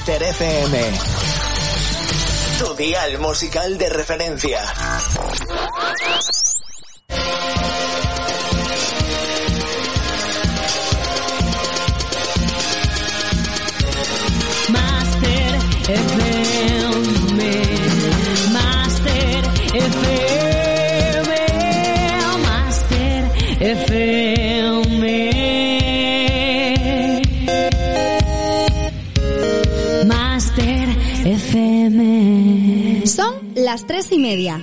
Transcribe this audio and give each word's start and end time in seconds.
Master 0.00 0.22
FM. 0.22 0.98
Tu 2.58 2.74
dial 2.74 3.18
musical 3.18 3.76
de 3.76 3.90
referencia. 3.90 4.62
Las 33.70 33.86
tres 33.86 34.10
y 34.10 34.18
media. 34.18 34.60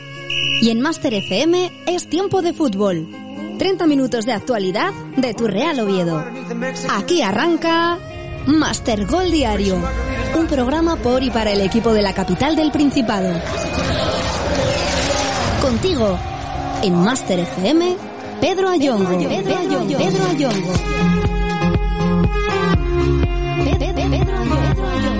Y 0.61 0.70
en 0.70 0.81
Master 0.81 1.13
FM 1.13 1.71
es 1.85 2.09
tiempo 2.09 2.41
de 2.41 2.52
fútbol. 2.52 3.07
30 3.57 3.88
minutos 3.88 4.25
de 4.25 4.34
actualidad 4.34 4.91
de 5.15 5.34
tu 5.34 5.48
Real 5.48 5.79
Oviedo. 5.79 6.25
Aquí 6.91 7.21
arranca 7.21 7.99
Master 8.48 9.05
Gol 9.05 9.31
Diario. 9.31 9.77
Un 10.38 10.48
programa 10.48 10.98
por 10.98 11.23
y 11.23 11.29
para 11.29 11.51
el 11.53 11.62
equipo 11.62 11.93
de 11.93 12.01
la 12.01 12.12
capital 12.13 12.57
del 12.57 12.70
Principado. 12.70 13.29
Contigo, 15.62 16.20
en 16.84 16.95
Master 17.01 17.39
FM, 17.39 17.95
Pedro 18.41 18.67
Ayongo. 18.67 19.17
Pedro 19.29 19.57
Ayongo. 19.57 19.98
Pedro 19.98 20.26
Ayongo. 20.26 20.73
Pe- 23.63 23.76
pe- 23.79 23.93
pe- 23.93 24.10
Pedro 24.10 24.37
Ayongo. 24.37 25.16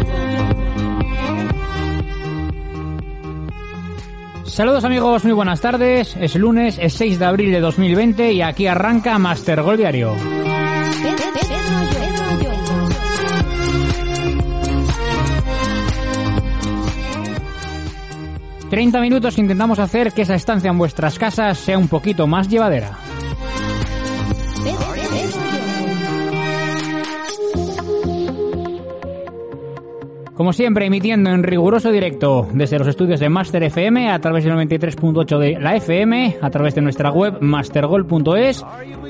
Saludos 4.58 4.86
amigos, 4.86 5.23
muy 5.23 5.33
buenas 5.33 5.61
tardes. 5.61 6.17
Es 6.19 6.33
lunes, 6.33 6.80
es 6.81 6.94
6 6.94 7.19
de 7.19 7.25
abril 7.25 7.52
de 7.52 7.59
2020 7.59 8.31
y 8.31 8.41
aquí 8.41 8.66
arranca 8.66 9.19
Master 9.19 9.61
Gol 9.61 9.77
Diario. 9.77 10.16
30 18.72 19.00
minutos 19.00 19.38
intentamos 19.38 19.78
hacer 19.78 20.11
que 20.11 20.23
esa 20.23 20.33
estancia 20.33 20.72
en 20.72 20.80
vuestras 20.80 21.19
casas 21.19 21.59
sea 21.59 21.78
un 21.78 21.88
poquito 21.88 22.25
más 22.25 22.50
llevadera. 22.50 22.97
Como 30.38 30.54
siempre, 30.54 30.86
emitiendo 30.86 31.32
en 31.32 31.42
riguroso 31.42 31.92
directo 31.92 32.48
desde 32.54 32.78
los 32.78 32.88
estudios 32.88 33.20
de 33.20 33.28
Master 33.28 33.64
FM 33.64 34.12
a 34.12 34.20
través 34.20 34.44
del 34.44 34.54
93.8 34.54 35.40
de 35.40 35.60
la 35.60 35.76
FM, 35.76 36.38
a 36.40 36.50
través 36.52 36.76
de 36.76 36.82
nuestra 36.82 37.10
web 37.10 37.40
mastergol.es 37.42 38.64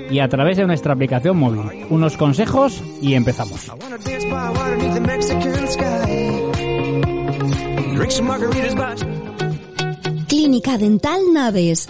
y 0.10 0.20
a 0.20 0.30
través 0.30 0.56
de 0.56 0.66
nuestra 0.66 0.94
aplicación 0.94 1.38
móvil. 1.38 1.86
Unos 1.90 2.16
consejos 2.16 2.82
y 3.02 3.14
empezamos. 3.16 3.68
Wanna 3.68 3.98
dance 3.98 4.26
by 4.30 4.50
water 4.52 4.78
beneath 4.78 4.94
the 4.94 5.02
Mexican 5.02 5.68
sky. 5.68 6.38
Drink 7.96 8.12
some 8.12 8.30
margaritas 8.30 8.76
by 8.76 8.96
Clínica 10.28 10.78
Dental 10.78 11.20
Naves. 11.34 11.90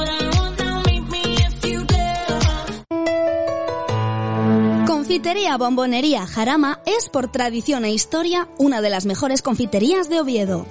Confitería 5.11 5.57
Bombonería 5.57 6.25
Jarama 6.25 6.79
es 6.85 7.09
por 7.09 7.29
tradición 7.29 7.83
e 7.83 7.91
historia 7.91 8.47
una 8.57 8.79
de 8.79 8.89
las 8.89 9.05
mejores 9.05 9.41
confiterías 9.41 10.07
de 10.07 10.21
Oviedo. 10.21 10.65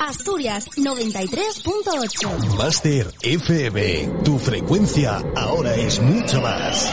Asturias 0.00 0.68
93.8. 0.76 2.56
Master 2.56 3.12
FM. 3.20 4.22
Tu 4.24 4.38
frecuencia 4.38 5.22
ahora 5.34 5.74
es 5.74 6.00
mucho 6.00 6.40
más. 6.40 6.88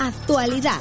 Actualidad. 0.00 0.80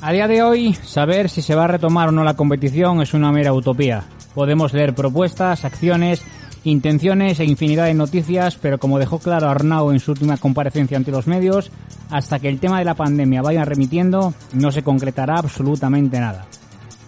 A 0.00 0.12
día 0.12 0.26
de 0.26 0.42
hoy, 0.42 0.74
saber 0.74 1.28
si 1.28 1.42
se 1.42 1.54
va 1.54 1.64
a 1.64 1.68
retomar 1.68 2.08
o 2.08 2.12
no 2.12 2.24
la 2.24 2.34
competición 2.34 3.02
es 3.02 3.12
una 3.12 3.30
mera 3.30 3.52
utopía. 3.52 4.04
Podemos 4.34 4.72
leer 4.72 4.94
propuestas, 4.94 5.66
acciones, 5.66 6.22
intenciones 6.64 7.40
e 7.40 7.44
infinidad 7.44 7.86
de 7.86 7.94
noticias, 7.94 8.56
pero 8.60 8.78
como 8.78 8.98
dejó 8.98 9.18
claro 9.18 9.48
Arnau 9.48 9.90
en 9.90 10.00
su 10.00 10.12
última 10.12 10.36
comparecencia 10.36 10.96
ante 10.96 11.10
los 11.10 11.26
medios, 11.26 11.70
hasta 12.10 12.38
que 12.38 12.48
el 12.48 12.60
tema 12.60 12.78
de 12.78 12.84
la 12.84 12.94
pandemia 12.94 13.42
vaya 13.42 13.64
remitiendo, 13.64 14.34
no 14.52 14.72
se 14.72 14.82
concretará 14.82 15.38
absolutamente 15.38 16.20
nada. 16.20 16.46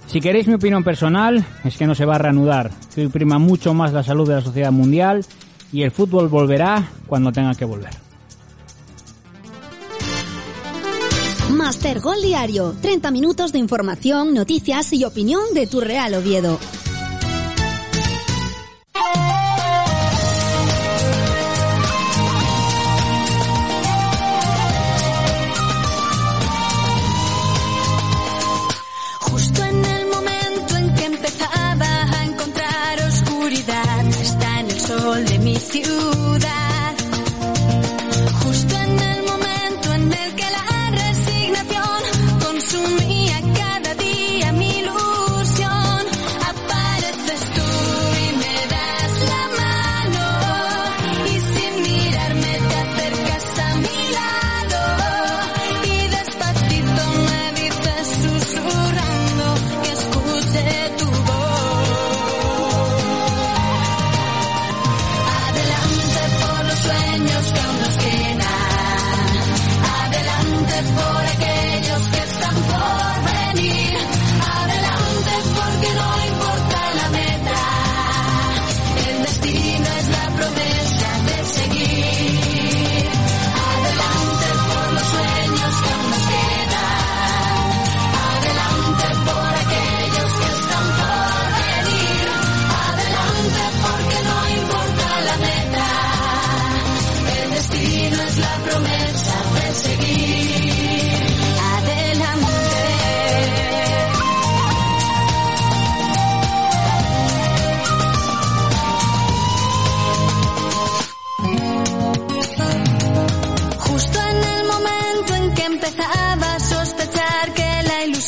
Si 0.07 0.21
queréis 0.21 0.47
mi 0.47 0.55
opinión 0.55 0.85
personal, 0.85 1.45
es 1.65 1.77
que 1.77 1.87
no 1.87 1.95
se 1.95 2.05
va 2.05 2.17
a 2.17 2.19
reanudar, 2.19 2.71
que 2.95 3.03
hoy 3.03 3.09
prima 3.09 3.39
mucho 3.39 3.73
más 3.75 3.93
la 3.93 4.03
salud 4.03 4.29
de 4.29 4.35
la 4.35 4.41
sociedad 4.43 4.73
mundial 4.73 5.25
y 5.73 5.83
el 5.83 5.91
fútbol 5.91 6.29
volverá 6.29 6.91
cuando 7.07 7.33
tenga 7.33 7.55
que 7.55 7.65
volver. 7.65 7.95
Master 11.51 12.01
Gol 12.01 12.21
Diario. 12.23 12.75
30 12.81 13.11
minutos 13.11 13.53
de 13.53 13.59
información, 13.59 14.35
noticias 14.35 14.93
y 14.93 15.05
opinión 15.05 15.43
de 15.55 15.67
tu 15.67 15.81
Real 15.81 16.15
Oviedo. 16.15 16.59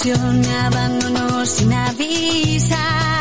Ilusión 0.04 0.40
me 0.40 0.54
abandonó 0.58 1.46
sin 1.46 1.72
avisar. 1.72 3.13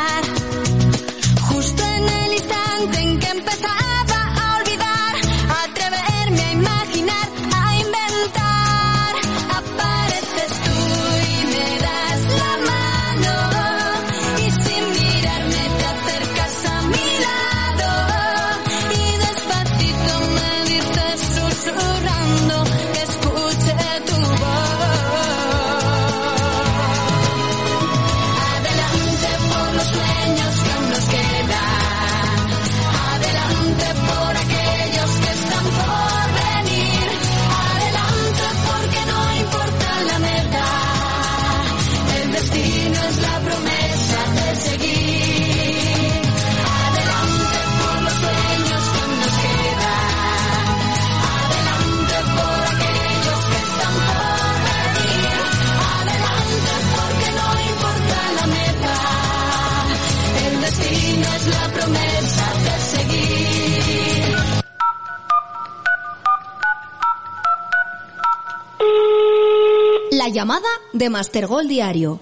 Llamada 70.44 70.68
de 70.92 71.10
Master 71.10 71.48
Gold 71.48 71.69
Diario. 71.69 72.19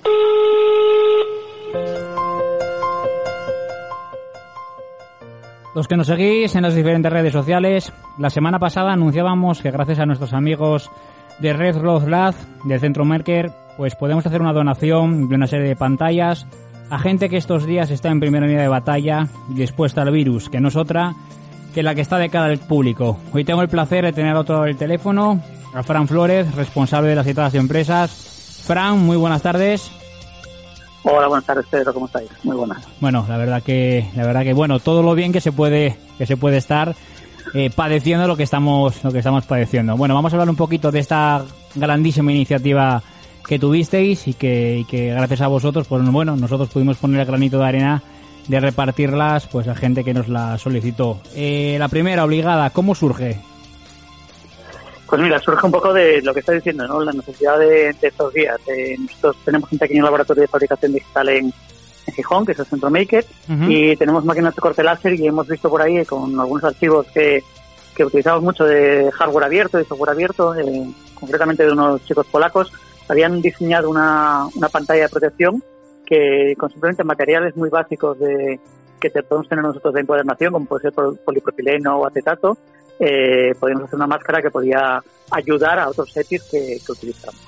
Los 5.74 5.88
que 5.88 5.98
nos 5.98 6.06
seguís 6.06 6.54
en 6.54 6.62
las 6.62 6.76
diferentes 6.76 7.12
redes 7.12 7.34
sociales, 7.34 7.92
la 8.20 8.30
semana 8.30 8.60
pasada 8.60 8.94
anunciábamos 8.94 9.64
que 9.64 9.72
gracias 9.72 9.98
a 9.98 10.06
nuestros 10.06 10.34
amigos 10.34 10.92
de 11.40 11.52
Red 11.54 11.78
Road 11.78 12.08
Lab, 12.10 12.36
del 12.64 12.80
Centro 12.80 13.06
Merker, 13.06 13.50
pues 13.76 13.96
podemos 13.96 14.24
hacer 14.24 14.40
una 14.40 14.54
donación 14.54 15.28
de 15.28 15.34
una 15.34 15.48
serie 15.48 15.70
de 15.70 15.76
pantallas 15.76 16.46
a 16.92 17.00
gente 17.00 17.28
que 17.28 17.38
estos 17.38 17.66
días 17.66 17.90
está 17.90 18.10
en 18.10 18.20
primera 18.20 18.46
línea 18.46 18.62
de 18.62 18.68
batalla 18.68 19.30
y 19.56 19.64
expuesta 19.64 20.04
al 20.04 20.12
virus, 20.12 20.48
que 20.48 20.60
no 20.60 20.68
es 20.68 20.76
otra 20.76 21.16
que 21.74 21.82
la 21.82 21.96
que 21.96 22.02
está 22.02 22.20
de 22.20 22.30
cara 22.30 22.46
al 22.46 22.60
público. 22.60 23.18
Hoy 23.34 23.46
tengo 23.46 23.64
el 23.64 23.70
placer 23.70 24.06
de 24.06 24.14
tener 24.14 24.36
otro 24.36 24.66
el 24.66 24.78
teléfono 24.78 25.42
a 25.74 25.84
Fran 25.84 26.08
Flores, 26.08 26.54
responsable 26.56 27.10
de 27.10 27.16
las 27.16 27.26
citadas 27.26 27.54
empresas. 27.56 28.12
Fran, 28.66 29.00
muy 29.00 29.18
buenas 29.18 29.42
tardes. 29.42 29.92
Hola, 31.04 31.28
buenas 31.28 31.46
tardes, 31.46 31.66
Pedro, 31.70 31.94
¿cómo 31.94 32.06
estáis? 32.06 32.30
Muy 32.44 32.56
buenas. 32.56 32.88
Bueno, 33.00 33.26
la 33.28 33.38
verdad 33.38 33.64
que, 33.64 34.10
la 34.16 34.26
verdad 34.26 34.44
que 34.44 34.54
bueno, 34.54 34.80
todo 34.80 35.02
lo 35.02 35.16
bien 35.16 35.32
que 35.32 35.42
se 35.42 35.52
puede, 35.52 35.98
que 36.18 36.26
se 36.28 36.38
puede 36.38 36.58
estar 36.58 36.96
eh, 37.54 37.72
padeciendo 37.76 38.28
lo 38.28 38.38
que 38.38 38.44
estamos, 38.44 39.04
lo 39.04 39.12
que 39.12 39.20
estamos 39.20 39.46
padeciendo. 39.46 39.98
Bueno, 39.98 40.14
vamos 40.14 40.32
a 40.32 40.36
hablar 40.36 40.50
un 40.50 40.56
poquito 40.56 40.92
de 40.92 41.00
esta 41.00 41.44
grandísima 41.74 42.32
iniciativa 42.32 43.02
que 43.48 43.58
tuvisteis 43.58 44.28
y 44.28 44.34
que, 44.36 44.78
y 44.80 44.86
que 44.86 45.08
gracias 45.08 45.42
a 45.42 45.48
vosotros, 45.48 45.88
pues 45.88 46.04
bueno, 46.12 46.36
nosotros 46.36 46.70
pudimos 46.70 46.98
poner 46.98 47.22
el 47.22 47.26
granito 47.26 47.58
de 47.58 47.66
arena 47.66 48.04
de 48.48 48.60
repartirlas 48.60 49.48
pues 49.48 49.68
a 49.68 49.76
gente 49.76 50.04
que 50.04 50.14
nos 50.14 50.28
la 50.28 50.58
solicitó. 50.58 51.20
Eh, 51.36 51.78
la 51.80 51.88
primera, 51.88 52.24
obligada, 52.24 52.70
¿cómo 52.70 52.94
surge? 52.94 53.40
Pues 55.12 55.22
mira, 55.22 55.40
surge 55.40 55.66
un 55.66 55.72
poco 55.74 55.94
de 55.94 56.22
lo 56.22 56.34
que 56.34 56.40
estás 56.40 56.56
diciendo, 56.56 56.88
¿no? 56.88 57.02
La 57.02 57.12
necesidad 57.12 57.60
de, 57.60 57.94
de 58.00 58.08
estos 58.08 58.34
días. 58.34 58.58
Eh, 58.68 58.96
nosotros 58.98 59.36
tenemos 59.44 59.70
un 59.72 59.78
pequeño 59.78 60.04
laboratorio 60.06 60.42
de 60.42 60.48
fabricación 60.48 60.94
digital 60.94 61.28
en, 61.30 61.46
en 62.08 62.14
Gijón, 62.16 62.46
que 62.46 62.54
es 62.54 62.60
el 62.60 62.66
Centro 62.66 62.90
Maker, 62.90 63.26
y 63.70 63.96
tenemos 63.98 64.24
máquinas 64.24 64.56
de 64.56 64.62
corte 64.62 64.82
láser 64.84 65.14
y 65.20 65.28
hemos 65.28 65.48
visto 65.50 65.70
por 65.70 65.82
ahí 65.82 66.06
con 66.06 66.40
algunos 66.40 66.64
archivos 66.64 67.06
que, 67.14 67.44
que 67.94 68.06
utilizamos 68.06 68.42
mucho 68.42 68.64
de 68.64 69.12
hardware 69.12 69.44
abierto, 69.44 69.78
de 69.78 69.84
software 69.84 70.12
abierto, 70.12 70.56
eh, 70.56 70.88
concretamente 71.14 71.66
de 71.66 71.74
unos 71.74 72.04
chicos 72.06 72.26
polacos, 72.28 72.72
habían 73.10 73.42
diseñado 73.42 73.90
una, 73.90 74.48
una 74.56 74.70
pantalla 74.70 75.04
de 75.04 75.10
protección 75.10 75.62
que 76.06 76.56
con 76.58 76.70
simplemente 76.70 77.04
materiales 77.04 77.56
muy 77.58 77.70
básicos 77.70 78.18
de 78.18 78.60
que 79.02 79.10
te 79.10 79.24
podemos 79.24 79.50
tener 79.50 79.64
nosotros 79.66 79.94
de 79.94 80.02
encuadernación, 80.02 80.54
como 80.54 80.66
puede 80.68 80.84
ser 80.84 80.94
pol- 80.94 81.20
polipropileno 81.26 81.98
o 81.98 82.06
acetato, 82.06 82.58
eh, 83.04 83.56
podíamos 83.60 83.86
hacer 83.86 83.96
una 83.96 84.06
máscara 84.06 84.44
que 84.44 84.52
podía 84.52 85.02
ayudar 85.32 85.80
a 85.80 85.90
otros 85.90 86.16
EPIs 86.16 86.44
que, 86.52 86.80
utilizamos. 86.88 87.42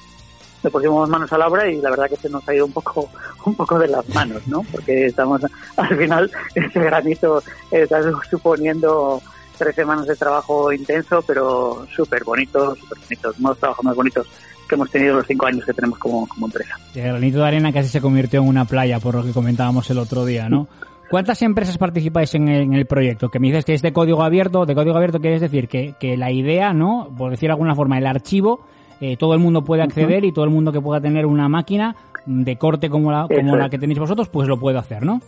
Le 0.63 0.71
pusimos 0.71 1.07
manos 1.07 1.31
a 1.31 1.37
la 1.37 1.47
obra 1.47 1.69
y 1.69 1.79
la 1.79 1.91
verdad 1.91 2.09
que 2.09 2.15
se 2.15 2.29
nos 2.29 2.47
ha 2.49 2.55
ido 2.55 2.65
un 2.65 2.71
poco, 2.71 3.07
un 3.45 3.53
poco 3.53 3.77
de 3.77 3.87
las 3.87 4.07
manos, 4.09 4.47
¿no? 4.47 4.63
Porque 4.71 5.05
estamos, 5.05 5.41
al 5.77 5.95
final, 5.95 6.31
ese 6.55 6.79
granito 6.79 7.43
está 7.69 8.01
suponiendo 8.27 9.21
tres 9.55 9.75
semanas 9.75 10.07
de 10.07 10.15
trabajo 10.15 10.73
intenso, 10.73 11.21
pero 11.21 11.85
súper 11.95 12.23
bonito, 12.23 12.75
súper 12.75 12.97
bonitos, 12.99 13.39
unos 13.39 13.57
trabajos 13.59 13.85
más 13.85 13.95
bonitos 13.95 14.27
que 14.67 14.73
hemos 14.73 14.89
tenido 14.89 15.17
los 15.17 15.27
cinco 15.27 15.45
años 15.45 15.65
que 15.65 15.73
tenemos 15.73 15.99
como, 15.99 16.25
como 16.27 16.47
empresa. 16.47 16.79
El 16.95 17.03
granito 17.03 17.37
de 17.37 17.45
arena 17.45 17.71
casi 17.71 17.89
se 17.89 18.01
convirtió 18.01 18.41
en 18.41 18.47
una 18.47 18.65
playa, 18.65 18.99
por 18.99 19.13
lo 19.13 19.23
que 19.23 19.33
comentábamos 19.33 19.87
el 19.91 19.99
otro 19.99 20.25
día, 20.25 20.49
¿no? 20.49 20.67
¿Cuántas 21.13 21.43
empresas 21.43 21.77
participáis 21.77 22.33
en 22.33 22.47
el, 22.47 22.63
en 22.63 22.73
el 22.73 22.87
proyecto? 22.87 23.29
Que 23.29 23.37
me 23.37 23.45
dices 23.45 23.65
que 23.65 23.75
es 23.75 23.83
de 23.83 23.93
código 23.93 24.23
abierto. 24.23 24.65
De 24.65 24.73
código 24.73 24.95
abierto 24.95 25.19
quiere 25.19 25.39
decir 25.39 25.67
que, 25.67 25.93
que 25.99 26.17
la 26.17 26.31
idea, 26.31 26.73
¿no? 26.73 27.07
Por 27.15 27.29
decir 27.29 27.49
de 27.49 27.51
alguna 27.51 27.75
forma, 27.75 27.99
el 27.99 28.07
archivo, 28.07 28.61
eh, 28.99 29.15
todo 29.15 29.35
el 29.35 29.39
mundo 29.39 29.63
puede 29.63 29.83
acceder 29.83 30.25
y 30.25 30.31
todo 30.31 30.43
el 30.45 30.49
mundo 30.49 30.71
que 30.71 30.81
pueda 30.81 30.99
tener 30.99 31.27
una 31.27 31.47
máquina 31.47 31.95
de 32.25 32.55
corte 32.57 32.89
como 32.89 33.11
la, 33.11 33.27
como 33.27 33.55
la 33.55 33.69
que 33.69 33.77
tenéis 33.77 33.99
vosotros, 33.99 34.27
pues 34.27 34.47
lo 34.47 34.57
puede 34.59 34.79
hacer, 34.79 35.05
¿no? 35.05 35.21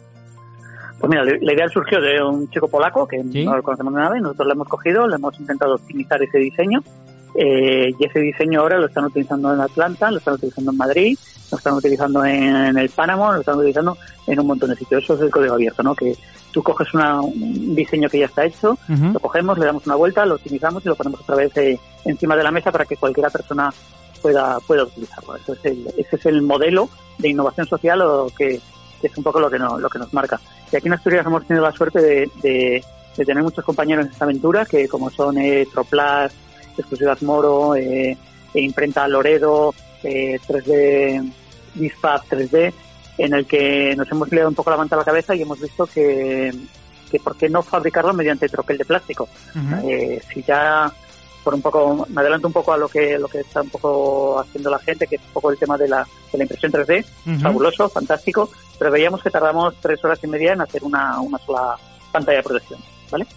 Pues 0.98 1.08
mira, 1.08 1.24
la 1.24 1.54
idea 1.54 1.70
surgió 1.70 2.01
de 2.01 2.20
un 2.20 2.50
chico 2.50 2.68
polaco 2.68 3.08
que 3.08 3.22
Sí. 3.32 3.46
no 3.46 3.56
lo 3.56 3.62
conocemos 3.62 3.94
de 3.94 4.00
nada 4.00 4.18
y 4.18 4.22
nosotros 4.22 4.48
lo 4.48 4.54
hemos 4.56 4.68
cogido, 4.68 5.08
le 5.08 5.18
hemos 5.18 5.39
intentado 5.39 5.75
optimizar 5.75 6.20
ese 6.24 6.39
diseño 6.39 6.82
eh, 7.36 7.92
y 8.00 8.06
ese 8.06 8.22
diseño 8.22 8.62
ahora 8.62 8.80
lo 8.80 8.88
están 8.88 9.06
utilizando 9.06 9.54
en 9.54 9.60
Atlanta, 9.62 10.10
lo 10.10 10.18
están 10.18 10.34
utilizando 10.34 10.72
en 10.72 10.77
Madrid, 10.77 11.15
lo 11.55 11.57
están 11.57 11.74
utilizando 11.74 12.24
en 12.25 12.77
el 12.77 12.89
Pánamo, 12.89 13.31
lo 13.33 13.39
están 13.39 13.57
utilizando 13.57 13.97
en 14.27 14.39
un 14.39 14.47
montón 14.47 14.69
de 14.69 14.75
sitios. 14.75 15.03
Eso 15.03 15.15
es 15.15 15.21
el 15.21 15.31
código 15.31 15.53
abierto, 15.55 15.81
¿no? 15.83 15.95
Que 15.95 16.15
tú 16.51 16.62
coges 16.63 16.93
una- 16.93 17.21
un 17.21 17.75
diseño 17.75 18.07
que 18.09 18.19
ya 18.19 18.25
está 18.27 18.45
hecho, 18.45 18.77
lo 19.13 19.19
cogemos, 19.19 19.57
le 19.57 19.65
damos 19.65 19.85
una 19.85 19.95
vuelta, 19.95 20.25
lo 20.25 20.35
optimizamos 20.35 20.85
y 20.85 20.89
lo 20.89 20.95
ponemos 20.95 21.19
otra 21.21 21.35
vez 21.35 21.55
eh, 21.57 21.79
encima 22.05 22.35
de 22.35 22.43
la 22.43 22.51
mesa 22.51 22.71
para 22.71 22.85
que 22.85 22.95
cualquiera 22.97 23.29
persona 23.29 23.74
pueda 24.21 24.57
pueda 24.65 24.83
utilizarlo. 24.83 25.35
Eso 25.35 25.53
es 25.53 25.59
el, 25.65 25.88
ese 25.97 26.15
es 26.15 26.25
el 26.25 26.41
modelo 26.41 26.89
de 27.19 27.29
innovación 27.29 27.67
social 27.67 28.01
o 28.01 28.27
que, 28.38 28.59
que 29.01 29.07
es 29.07 29.17
un 29.17 29.24
poco 29.24 29.39
lo 29.39 29.50
que, 29.50 29.59
no, 29.59 29.77
lo 29.79 29.89
que 29.89 30.00
nos 30.00 30.13
marca. 30.13 30.39
Y 30.71 30.75
aquí 30.75 30.88
en 30.88 30.93
Asturias 30.93 31.25
hemos 31.25 31.45
tenido 31.45 31.63
la 31.65 31.71
suerte 31.74 32.01
de, 32.01 32.29
de- 32.41 32.83
de 33.17 33.24
tener 33.25 33.41
muchos 33.43 33.63
compañeros 33.63 34.05
en 34.05 34.12
esta 34.12 34.25
aventura, 34.25 34.65
que 34.65 34.89
como 34.89 35.09
son 35.09 35.38
eh, 35.38 35.65
Troplas, 35.71 36.33
Exclusivas 36.77 37.21
Moro, 37.24 37.74
eh, 37.75 38.17
e 38.53 38.62
Imprenta 38.62 39.07
Loredo, 39.07 39.74
eh, 40.03 40.38
3D, 40.45 41.31
Dispaf 41.75 42.29
3D, 42.29 42.74
en 43.17 43.34
el 43.34 43.46
que 43.46 43.96
nos 43.96 44.10
hemos 44.12 44.32
liado 44.32 44.50
un 44.50 44.55
poco 44.55 44.72
la 44.72 44.77
manta 44.77 44.96
a 44.96 45.00
la 45.00 45.05
cabeza 45.05 45.36
y 45.36 45.41
hemos 45.41 45.60
visto 45.60 45.86
que, 45.86 46.53
que 47.12 47.20
por 47.20 47.38
qué 47.38 47.50
no 47.50 47.62
fabricarlo 47.62 48.13
mediante 48.13 48.50
troquel 48.50 48.77
de 48.77 48.86
plástico. 48.86 49.27
Eh, 49.84 50.22
si 50.34 50.41
ya 50.44 50.91
por 51.46 51.53
un 51.53 51.62
poco 51.62 52.08
me 52.10 52.22
adelanto 52.22 52.48
un 52.48 52.53
poco 52.53 52.74
a 52.74 52.77
lo 52.77 52.89
que 52.89 53.20
lo 53.20 53.27
que 53.27 53.41
está 53.41 53.62
un 53.62 53.70
poco 53.70 54.39
haciendo 54.39 54.72
la 54.72 54.79
gente 54.79 55.05
que 55.05 55.17
es 55.17 55.22
un 55.22 55.32
poco 55.32 55.51
el 55.51 55.60
tema 55.60 55.77
de 55.77 55.88
la, 55.88 56.05
de 56.32 56.38
la 56.39 56.44
impresión 56.44 56.72
3D 56.72 57.05
Ujú. 57.27 57.39
fabuloso 57.39 57.88
fantástico 57.88 58.50
pero 58.79 58.89
veíamos 58.91 59.22
que 59.22 59.29
tardamos 59.29 59.75
tres 59.79 60.03
horas 60.03 60.20
y 60.24 60.27
media 60.27 60.53
en 60.53 60.62
hacer 60.62 60.84
una, 60.84 61.20
una 61.22 61.38
sola 61.38 61.77
pantalla 62.12 62.39
de 62.39 62.44
protección 62.44 62.79
vale 63.12 63.27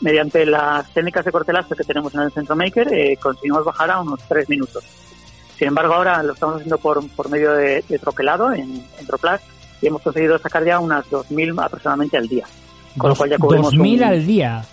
mediante 0.00 0.46
las 0.46 0.88
técnicas 0.94 1.24
de 1.24 1.32
corte 1.32 1.52
láser 1.52 1.76
que 1.76 1.82
tenemos 1.82 2.14
en 2.14 2.20
el 2.20 2.30
centro 2.30 2.54
maker 2.54 2.94
eh, 2.94 3.18
conseguimos 3.20 3.64
bajar 3.64 3.90
a 3.90 4.00
unos 4.02 4.20
tres 4.28 4.48
minutos 4.48 4.84
sin 5.58 5.68
embargo 5.68 5.94
ahora 5.94 6.22
lo 6.22 6.32
estamos 6.34 6.56
haciendo 6.56 6.78
por, 6.78 7.06
por 7.10 7.28
medio 7.30 7.52
de, 7.52 7.84
de 7.88 7.98
troquelado 7.98 8.52
en, 8.52 8.84
en 8.98 9.06
Troplas 9.06 9.40
y 9.82 9.86
hemos 9.88 10.02
conseguido 10.02 10.38
sacar 10.38 10.64
ya 10.64 10.78
unas 10.80 11.04
2.000 11.06 11.62
aproximadamente 11.64 12.16
al 12.16 12.28
día 12.28 12.46
con 12.96 13.08
lo 13.08 13.08
Dos- 13.10 13.18
cual 13.18 13.30
ya 13.30 13.38
cubrimos 13.38 13.72
2000 13.72 14.02
un- 14.02 14.08
al 14.08 14.26
día. 14.26 14.64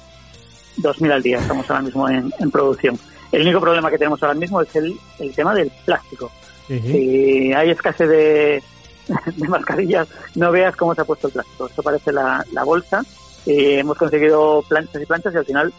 2.000 0.78 1.12
al 1.12 1.24
día, 1.24 1.38
estamos 1.40 1.70
ahora 1.70 1.82
mismo 1.84 2.10
en, 2.10 2.34
en 2.40 2.52
producción. 2.52 2.98
El 3.32 3.42
único 3.44 3.62
problema 3.62 3.90
que 3.90 3.98
tenemos 3.98 4.22
ahora 4.24 4.34
mismo 4.36 4.62
es 4.62 4.76
el, 4.76 4.94
el 5.20 5.34
tema 5.34 5.54
del 5.54 5.72
plástico. 5.86 6.32
Si 6.68 7.54
hay 7.54 7.70
escasez 7.70 8.10
de, 8.10 8.64
de 9.38 9.48
mascarillas, 9.48 10.08
no 10.36 10.52
veas 10.52 10.76
cómo 10.76 10.96
se 10.96 11.02
ha 11.02 11.06
puesto 11.06 11.28
el 11.28 11.34
plástico. 11.34 11.68
Esto 11.68 11.84
parece 11.84 12.12
la, 12.12 12.44
la 12.52 12.64
bolsa. 12.64 13.04
Eh, 13.46 13.80
hemos 13.80 13.98
conseguido 13.98 14.64
planchas 14.68 15.02
y 15.02 15.06
planchas 15.06 15.34
y 15.34 15.38
al 15.38 15.46
final 15.46 15.74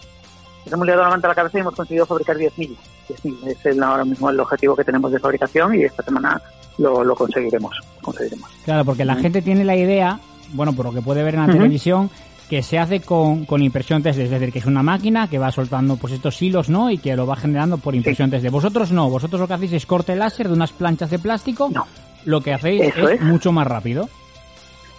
nos 0.67 0.73
hemos 0.75 0.87
liado 0.87 1.03
la 1.03 1.09
manta 1.11 1.29
a 1.29 1.31
la 1.31 1.35
cabeza 1.35 1.59
y 1.59 1.61
hemos 1.63 1.75
conseguido 1.75 2.07
fabricar 2.07 2.37
10.000. 2.37 2.77
10.000 3.09 3.47
es 3.49 3.67
el, 3.67 3.83
ahora 3.83 4.05
mismo 4.05 4.29
el 4.31 4.39
objetivo 4.41 4.77
que 4.77 4.85
tenemos 4.85 5.11
de 5.13 5.19
fabricación 5.19 5.75
y 5.75 5.85
esta 5.85 6.03
semana 6.03 6.41
lo, 6.79 7.03
lo 7.05 7.15
conseguiremos. 7.15 7.77
conseguiremos. 8.03 8.51
Claro, 8.65 8.85
porque 8.85 9.05
la 9.05 9.15
Ujú. 9.15 9.23
gente 9.23 9.43
tiene 9.43 9.65
la 9.65 9.77
idea, 9.77 10.19
bueno, 10.53 10.73
por 10.75 10.87
lo 10.87 10.93
que 10.93 11.03
puede 11.03 11.23
ver 11.23 11.35
en 11.37 11.47
la 11.47 11.53
televisión, 11.53 12.11
que 12.51 12.63
se 12.63 12.79
hace 12.79 13.01
con, 13.01 13.45
con 13.45 13.63
impresión 13.63 14.03
3D, 14.03 14.19
es 14.23 14.31
decir, 14.31 14.53
que 14.53 14.59
es 14.61 14.67
una 14.67 14.83
máquina 14.83 15.29
que 15.29 15.39
va 15.39 15.51
soltando 15.51 15.97
pues 15.97 16.13
estos 16.13 16.41
hilos, 16.43 16.69
¿no? 16.69 16.91
Y 16.91 16.99
que 16.99 17.17
lo 17.17 17.27
va 17.27 17.37
generando 17.37 17.79
por 17.79 17.95
impresión 17.95 18.31
3D. 18.31 18.51
Vosotros 18.51 18.93
no, 18.93 19.09
vosotros 19.09 19.41
lo 19.41 19.49
que 19.49 19.55
hacéis 19.55 19.73
es 19.73 19.87
corte 19.87 20.15
láser 20.17 20.49
de 20.49 20.55
unas 20.55 20.73
planchas 20.73 21.11
de 21.11 21.19
plástico. 21.19 21.71
No. 21.73 21.87
Lo 22.25 22.41
que 22.41 22.53
hacéis 22.55 22.83
es, 22.83 22.97
es. 22.97 23.21
mucho 23.21 23.53
más 23.53 23.67
rápido. 23.69 24.09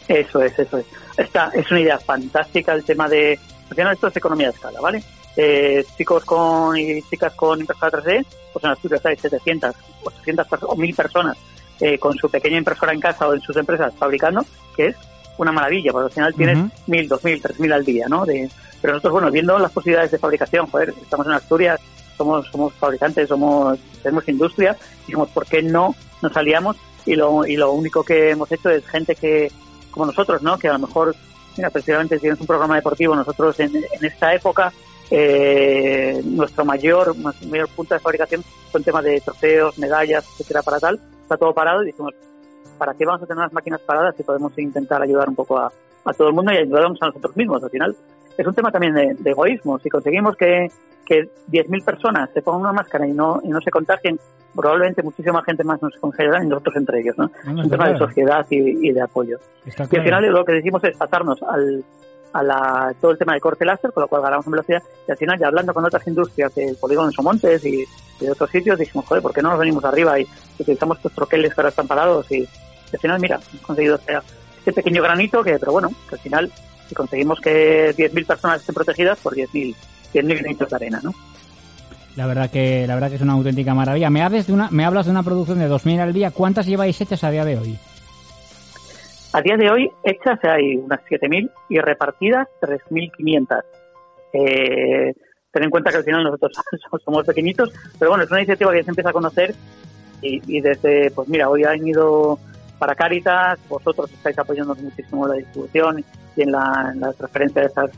Eso 0.08 0.42
es, 0.42 0.58
eso 0.58 0.78
es. 0.78 0.86
Esta 1.18 1.50
es 1.54 1.70
una 1.72 1.82
idea 1.82 2.00
fantástica 2.00 2.74
el 2.74 2.84
tema 2.86 3.10
de... 3.10 3.38
Al 3.70 3.76
final 3.76 3.94
esto 3.94 4.08
es 4.08 4.16
economía 4.16 4.48
de 4.48 4.54
escala, 4.54 4.80
¿vale? 4.80 5.04
Eh, 5.40 5.86
chicos 5.96 6.26
con 6.26 6.76
y 6.76 7.00
chicas 7.04 7.32
con 7.36 7.60
impresora 7.60 8.02
3D, 8.02 8.26
pues 8.52 8.66
en 8.66 8.72
Asturias 8.72 9.06
hay 9.06 9.16
700, 9.18 9.76
800 10.04 10.48
perso- 10.48 10.66
o 10.68 10.76
1000 10.76 10.96
personas 10.96 11.38
eh, 11.80 12.00
con 12.00 12.16
su 12.18 12.28
pequeña 12.28 12.58
impresora 12.58 12.92
en 12.92 13.00
casa 13.00 13.28
o 13.28 13.36
en 13.36 13.42
sus 13.42 13.56
empresas 13.56 13.94
fabricando, 14.00 14.44
que 14.76 14.88
es 14.88 14.96
una 15.38 15.52
maravilla, 15.52 15.92
porque 15.92 16.06
al 16.06 16.12
final 16.12 16.34
tienes 16.34 16.58
Ujú. 16.58 16.70
1000, 16.88 17.08
2000, 17.08 17.42
3000 17.44 17.72
al 17.74 17.86
día, 17.86 18.08
¿no? 18.10 18.26
De, 18.26 18.50
pero 18.82 18.94
nosotros, 18.94 19.14
bueno, 19.14 19.30
viendo 19.32 19.60
las 19.60 19.72
posibilidades 19.72 20.10
de 20.10 20.18
fabricación, 20.18 20.66
joder, 20.72 20.92
estamos 21.00 21.28
en 21.28 21.34
Asturias, 21.34 21.80
somos, 22.18 22.48
somos 22.48 22.74
fabricantes, 22.74 23.30
somos, 23.30 23.78
tenemos 24.02 24.28
industria, 24.28 24.76
dijimos, 25.06 25.30
¿por 25.30 25.46
qué 25.46 25.62
no 25.62 25.96
nos 26.24 26.36
aliamos? 26.36 26.78
Y 27.06 27.14
lo, 27.16 27.46
y 27.46 27.56
lo 27.56 27.72
único 27.74 28.04
que 28.04 28.32
hemos 28.32 28.52
hecho 28.52 28.72
es 28.72 28.86
gente 28.88 29.14
que, 29.16 29.52
como 29.92 30.08
nosotros, 30.08 30.42
¿no? 30.42 30.58
Que 30.58 30.68
a 30.70 30.74
lo 30.74 30.80
mejor, 30.80 31.16
mira, 31.56 31.70
precisamente 31.70 32.18
tienes 32.18 32.40
un 32.42 32.48
programa 32.48 32.76
deportivo, 32.76 33.16
nosotros 33.16 33.60
en, 33.60 33.76
en 33.76 34.04
esta 34.06 34.34
época, 34.34 34.74
eh, 35.10 36.22
nuestro 36.26 36.66
mayor, 36.66 37.16
nuestro 37.18 37.48
mayor 37.50 37.70
punto 37.70 37.94
de 37.94 38.00
fabricación 38.00 38.44
son 38.72 38.84
temas 38.84 39.04
de 39.04 39.22
trofeos, 39.22 39.78
medallas, 39.78 40.26
etcétera, 40.32 40.62
para 40.62 40.80
tal, 40.80 41.00
está 41.22 41.38
todo 41.38 41.54
parado 41.54 41.84
y 41.84 41.88
dijimos, 41.88 42.14
¿para 42.78 42.94
qué 42.94 43.06
vamos 43.06 43.24
a 43.24 43.26
tener 43.26 43.44
las 43.44 43.54
máquinas 43.54 43.82
paradas 43.82 44.16
si 44.16 44.24
podemos 44.24 44.58
intentar 44.58 45.02
ayudar 45.02 45.30
un 45.30 45.36
poco 45.36 45.58
a, 45.58 45.72
a 46.06 46.14
todo 46.14 46.28
el 46.30 46.34
mundo 46.34 46.52
y 46.52 46.58
ayudarnos 46.58 47.02
a 47.02 47.08
nosotros 47.08 47.36
mismos? 47.38 47.64
Al 47.64 47.70
final, 47.70 47.96
es 48.38 48.46
un 48.46 48.54
tema 48.54 48.72
también 48.72 48.94
de, 48.94 49.16
de 49.18 49.32
egoísmo. 49.32 49.80
Si 49.80 49.90
conseguimos 49.90 50.36
que, 50.36 50.70
que 51.06 51.30
10.000 51.52 51.84
personas 51.84 52.30
se 52.34 52.42
pongan 52.42 52.62
una 52.62 52.74
máscara 52.74 53.08
y 53.08 53.14
no, 53.14 53.40
y 53.44 53.48
no 53.50 53.62
se 53.62 53.72
contagien, 53.72 54.20
probablemente 54.56 55.04
muchísima 55.04 55.44
gente 55.44 55.64
más 55.64 55.82
nos 55.82 55.96
contagiará 55.96 56.44
y 56.44 56.48
nosotros 56.48 56.76
entre 56.76 57.00
ellos, 57.00 57.18
¿no? 57.18 57.26
Es 57.26 57.48
un 57.48 57.70
tema 57.70 57.90
de 57.90 57.98
sociedad 57.98 58.46
y, 58.50 58.90
y 58.90 58.92
de 58.92 59.02
apoyo. 59.02 59.38
Está 59.66 59.84
Y 59.84 59.86
al 59.86 59.90
claro. 59.90 60.04
final 60.04 60.26
lo 60.34 60.46
que 60.46 60.54
decimos 60.54 60.84
es 60.84 60.98
pasarnos 60.98 61.42
al, 61.44 61.84
a 62.38 62.44
la, 62.44 62.94
todo 63.02 63.12
el 63.12 63.18
tema 63.18 63.34
de 63.34 63.40
corte 63.40 63.66
láser, 63.66 63.92
con 63.92 64.02
lo 64.02 64.08
cual 64.08 64.22
ganamos 64.22 64.46
en 64.46 64.52
velocidad. 64.52 64.84
Y 65.08 65.12
al 65.12 65.18
final, 65.18 65.40
ya 65.40 65.48
hablando 65.48 65.74
con 65.74 65.86
otras 65.86 66.06
industrias 66.08 66.54
del 66.56 66.76
polígono 66.76 67.08
de 67.08 67.14
Somontes 67.14 67.66
y, 67.66 67.86
de 68.20 68.32
otros 68.32 68.50
sitios, 68.50 68.80
dijimos, 68.80 69.06
joder, 69.06 69.22
¿por 69.22 69.34
qué 69.34 69.42
no 69.42 69.50
nos 69.50 69.60
venimos 69.60 69.86
arriba 69.86 70.20
y 70.20 70.28
utilizamos 70.58 70.98
estos 70.98 71.14
troqueles 71.14 71.54
que 71.54 71.62
ahora 71.62 71.70
están 71.70 71.88
parados? 71.88 72.32
Y, 72.32 72.48
al 72.94 73.00
final, 73.00 73.20
mira, 73.20 73.40
hemos 73.52 73.66
conseguido 73.66 73.96
este, 73.96 74.18
este 74.58 74.74
pequeño 74.74 75.04
granito 75.04 75.44
que, 75.44 75.60
pero 75.60 75.72
bueno, 75.72 75.90
que 76.10 76.16
al 76.16 76.22
final, 76.22 76.52
si 76.88 76.96
conseguimos 76.96 77.40
que 77.40 77.96
10.000 77.96 78.26
personas 78.26 78.60
estén 78.62 78.76
protegidas, 78.76 79.20
por 79.20 79.36
10.000 79.36 79.76
10.000 80.14 80.40
granitos 80.40 80.70
de 80.70 80.76
arena, 80.76 81.00
¿no? 81.04 81.14
La 82.16 82.26
verdad 82.26 82.50
que 82.50 82.88
la 82.88 82.96
verdad 82.96 83.10
que 83.10 83.16
es 83.16 83.22
una 83.22 83.34
auténtica 83.34 83.76
maravilla. 83.76 84.10
Me 84.10 84.24
hablas 84.24 84.48
de 84.48 84.54
una 84.54 84.70
me 84.72 84.86
hablas 84.86 85.06
de 85.06 85.12
una 85.12 85.22
producción 85.22 85.60
de 85.60 85.68
2000 85.68 86.00
al 86.00 86.14
día. 86.14 86.32
¿Cuántas 86.32 86.66
lleváis 86.66 87.00
hechas 87.00 87.24
a 87.24 87.30
día 87.30 87.46
de 87.46 87.58
hoy? 87.58 87.78
A 89.38 89.42
día 89.44 89.56
de 89.56 89.70
hoy, 89.70 89.92
hechas 90.04 90.44
hay 90.46 90.78
unas 90.78 91.00
7.000 91.02 91.52
y 91.70 91.78
repartidas 91.78 92.48
3.500. 92.60 93.62
Eh, 94.34 95.14
ten 95.52 95.64
en 95.64 95.70
cuenta 95.70 95.92
que 95.92 95.98
al 95.98 96.04
final 96.04 96.24
nosotros 96.24 96.54
somos 97.06 97.24
pequeñitos, 97.24 97.72
pero 98.00 98.10
bueno, 98.10 98.24
es 98.24 98.32
una 98.32 98.40
iniciativa 98.40 98.72
que 98.72 98.80
ya 98.80 98.86
se 98.86 98.90
empieza 98.90 99.12
a 99.12 99.14
conocer 99.14 99.54
y, 100.24 100.42
y 100.58 100.60
desde, 100.60 101.12
pues 101.12 101.30
mira, 101.30 101.50
hoy 101.50 101.66
han 101.66 101.88
ido 101.88 102.40
para 102.80 102.96
Caritas, 102.96 103.60
vosotros 103.70 104.12
estáis 104.12 104.40
apoyándonos 104.40 104.82
muchísimo 104.82 105.26
en 105.28 105.32
la 105.34 105.38
distribución 105.38 106.04
y 106.36 106.42
en 106.42 106.52
la, 106.52 106.90
en 106.96 107.00
la 107.00 107.14
transferencia 107.14 107.62
de 107.62 107.68
estos 107.68 107.92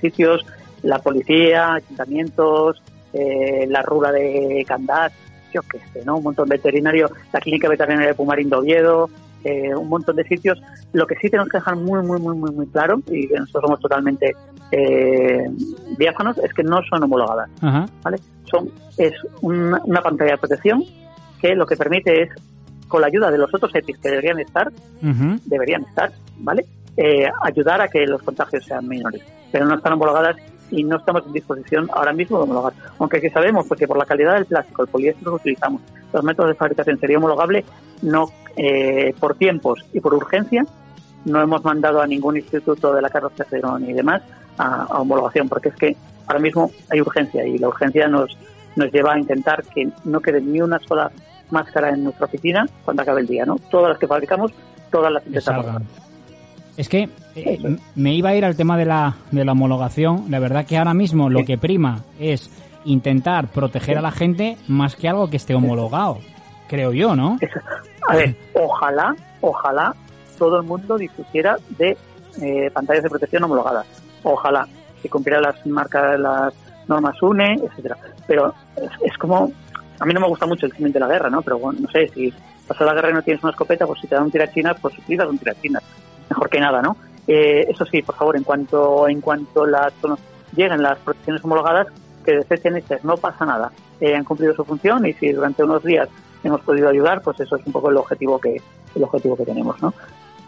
sitios, 0.00 0.46
la 0.84 1.00
policía, 1.00 1.74
ayuntamientos, 1.74 2.80
eh, 3.12 3.66
la 3.68 3.82
rura 3.82 4.12
de 4.12 4.64
Candás, 4.68 5.12
yo 5.52 5.62
qué 5.62 5.80
sé, 5.92 6.04
¿no? 6.04 6.18
Un 6.18 6.22
montón 6.22 6.48
de 6.48 6.58
veterinario, 6.58 7.10
la 7.32 7.40
clínica 7.40 7.68
veterinaria 7.68 8.10
de 8.10 8.14
Pumarín 8.14 8.48
de 8.48 8.56
Oviedo, 8.56 9.10
eh, 9.44 9.74
un 9.74 9.88
montón 9.88 10.16
de 10.16 10.24
sitios. 10.24 10.60
Lo 10.92 11.06
que 11.06 11.16
sí 11.16 11.28
tenemos 11.28 11.48
que 11.48 11.58
dejar 11.58 11.76
muy, 11.76 12.02
muy, 12.02 12.20
muy, 12.20 12.36
muy, 12.36 12.50
muy 12.50 12.66
claro, 12.66 13.00
y 13.06 13.28
que 13.28 13.38
nosotros 13.38 13.62
somos 13.62 13.80
totalmente 13.80 14.34
eh, 14.72 15.50
diáfanos, 15.98 16.38
es 16.38 16.52
que 16.52 16.62
no 16.62 16.80
son 16.88 17.02
homologadas, 17.02 17.50
Ajá. 17.60 17.86
¿vale? 18.02 18.18
Son, 18.44 18.68
es 18.96 19.12
una, 19.40 19.80
una 19.84 20.02
pantalla 20.02 20.32
de 20.32 20.38
protección 20.38 20.84
que 21.40 21.54
lo 21.54 21.66
que 21.66 21.76
permite 21.76 22.22
es, 22.22 22.30
con 22.88 23.00
la 23.00 23.06
ayuda 23.06 23.30
de 23.30 23.38
los 23.38 23.52
otros 23.54 23.74
EPIs 23.74 23.98
que 23.98 24.10
deberían 24.10 24.40
estar, 24.40 24.70
deberían 25.44 25.82
estar, 25.82 26.10
¿vale? 26.38 26.66
Eh, 26.96 27.30
ayudar 27.42 27.80
a 27.80 27.88
que 27.88 28.04
los 28.04 28.20
contagios 28.22 28.64
sean 28.64 28.86
menores. 28.86 29.22
Pero 29.52 29.64
no 29.64 29.76
están 29.76 29.92
homologadas 29.92 30.36
y 30.70 30.84
no 30.84 30.96
estamos 30.96 31.26
en 31.26 31.32
disposición 31.32 31.88
ahora 31.92 32.12
mismo 32.12 32.38
de 32.38 32.44
homologar. 32.44 32.72
Aunque 32.98 33.20
que 33.20 33.30
sabemos, 33.30 33.66
porque 33.66 33.86
por 33.86 33.98
la 33.98 34.04
calidad 34.04 34.34
del 34.34 34.46
plástico, 34.46 34.82
el 34.82 34.88
poliéster 34.88 35.24
que 35.24 35.30
utilizamos, 35.30 35.82
los 36.12 36.24
métodos 36.24 36.50
de 36.50 36.54
fabricación 36.56 36.98
sería 36.98 37.18
homologable, 37.18 37.64
no 38.02 38.30
eh, 38.56 39.14
por 39.18 39.34
tiempos 39.34 39.84
y 39.92 40.00
por 40.00 40.14
urgencia, 40.14 40.64
no 41.24 41.42
hemos 41.42 41.64
mandado 41.64 42.00
a 42.00 42.06
ningún 42.06 42.36
instituto 42.36 42.92
de 42.92 43.02
la 43.02 43.10
III 43.12 43.86
ni 43.86 43.92
demás 43.92 44.22
a, 44.58 44.84
a 44.84 45.00
homologación, 45.00 45.48
porque 45.48 45.68
es 45.68 45.74
que 45.74 45.96
ahora 46.26 46.40
mismo 46.40 46.70
hay 46.90 47.00
urgencia 47.00 47.46
y 47.46 47.58
la 47.58 47.68
urgencia 47.68 48.08
nos, 48.08 48.36
nos 48.76 48.90
lleva 48.92 49.14
a 49.14 49.18
intentar 49.18 49.62
que 49.64 49.88
no 50.04 50.20
quede 50.20 50.40
ni 50.40 50.60
una 50.60 50.78
sola 50.78 51.10
máscara 51.50 51.90
en 51.90 52.04
nuestra 52.04 52.26
oficina 52.26 52.68
cuando 52.84 53.02
acabe 53.02 53.20
el 53.20 53.26
día, 53.26 53.44
¿no? 53.44 53.56
Todas 53.70 53.90
las 53.90 53.98
que 53.98 54.06
fabricamos, 54.06 54.52
todas 54.90 55.12
las 55.12 55.26
intentamos. 55.26 55.82
Es 56.80 56.88
que 56.88 57.10
eh, 57.36 57.76
me 57.94 58.14
iba 58.14 58.30
a 58.30 58.34
ir 58.34 58.42
al 58.42 58.56
tema 58.56 58.78
de 58.78 58.86
la, 58.86 59.14
de 59.30 59.44
la 59.44 59.52
homologación. 59.52 60.30
La 60.30 60.38
verdad 60.38 60.64
que 60.64 60.78
ahora 60.78 60.94
mismo 60.94 61.28
lo 61.28 61.44
que 61.44 61.58
prima 61.58 62.04
es 62.18 62.50
intentar 62.86 63.48
proteger 63.48 63.98
a 63.98 64.00
la 64.00 64.10
gente 64.10 64.56
más 64.66 64.96
que 64.96 65.06
algo 65.06 65.28
que 65.28 65.36
esté 65.36 65.54
homologado. 65.54 66.20
Creo 66.68 66.94
yo, 66.94 67.14
¿no? 67.14 67.36
A 68.08 68.16
ver, 68.16 68.34
ojalá, 68.54 69.14
ojalá 69.42 69.94
todo 70.38 70.58
el 70.58 70.66
mundo 70.66 70.96
dispusiera 70.96 71.58
de 71.76 71.98
eh, 72.40 72.70
pantallas 72.72 73.02
de 73.02 73.10
protección 73.10 73.44
homologadas. 73.44 73.84
Ojalá 74.22 74.66
que 75.02 75.10
cumpliera 75.10 75.42
las 75.42 75.66
marcas, 75.66 76.18
las 76.18 76.54
normas 76.88 77.22
UNE, 77.22 77.60
etcétera. 77.62 77.98
Pero 78.26 78.54
es, 78.76 78.90
es 79.04 79.18
como, 79.18 79.52
a 79.98 80.06
mí 80.06 80.14
no 80.14 80.20
me 80.20 80.28
gusta 80.28 80.46
mucho 80.46 80.64
el 80.64 80.72
crimen 80.72 80.92
de 80.92 81.00
la 81.00 81.08
guerra, 81.08 81.28
¿no? 81.28 81.42
Pero 81.42 81.58
bueno, 81.58 81.80
no 81.82 81.90
sé, 81.90 82.08
si 82.08 82.32
pasas 82.66 82.86
la 82.86 82.94
guerra 82.94 83.10
y 83.10 83.12
no 83.12 83.22
tienes 83.22 83.42
una 83.42 83.50
escopeta, 83.50 83.86
pues 83.86 84.00
si 84.00 84.06
te 84.06 84.14
dan 84.14 84.24
un 84.24 84.30
tirachinas, 84.30 84.80
pues 84.80 84.96
utilizas 84.96 85.28
un 85.28 85.36
tirachinas. 85.36 85.82
Mejor 86.30 86.48
que 86.48 86.60
nada, 86.60 86.80
¿no? 86.80 86.96
Eh, 87.26 87.66
eso 87.68 87.84
sí, 87.84 88.02
por 88.02 88.14
favor, 88.14 88.36
en 88.36 88.44
cuanto 88.44 89.08
en 89.08 89.20
cuanto 89.20 89.66
las 89.66 89.92
lleguen 90.56 90.82
las 90.82 90.98
protecciones 90.98 91.44
homologadas, 91.44 91.88
que 92.24 92.32
desechen 92.32 92.76
estas, 92.76 93.04
no 93.04 93.16
pasa 93.16 93.44
nada. 93.44 93.70
Eh, 94.00 94.14
han 94.14 94.24
cumplido 94.24 94.54
su 94.54 94.64
función 94.64 95.06
y 95.06 95.12
si 95.14 95.32
durante 95.32 95.62
unos 95.62 95.84
días 95.84 96.08
hemos 96.42 96.60
podido 96.62 96.88
ayudar, 96.88 97.20
pues 97.22 97.38
eso 97.40 97.56
es 97.56 97.66
un 97.66 97.72
poco 97.72 97.90
el 97.90 97.96
objetivo 97.96 98.38
que 98.40 98.60
el 98.94 99.04
objetivo 99.04 99.36
que 99.36 99.44
tenemos, 99.44 99.80
¿no? 99.82 99.92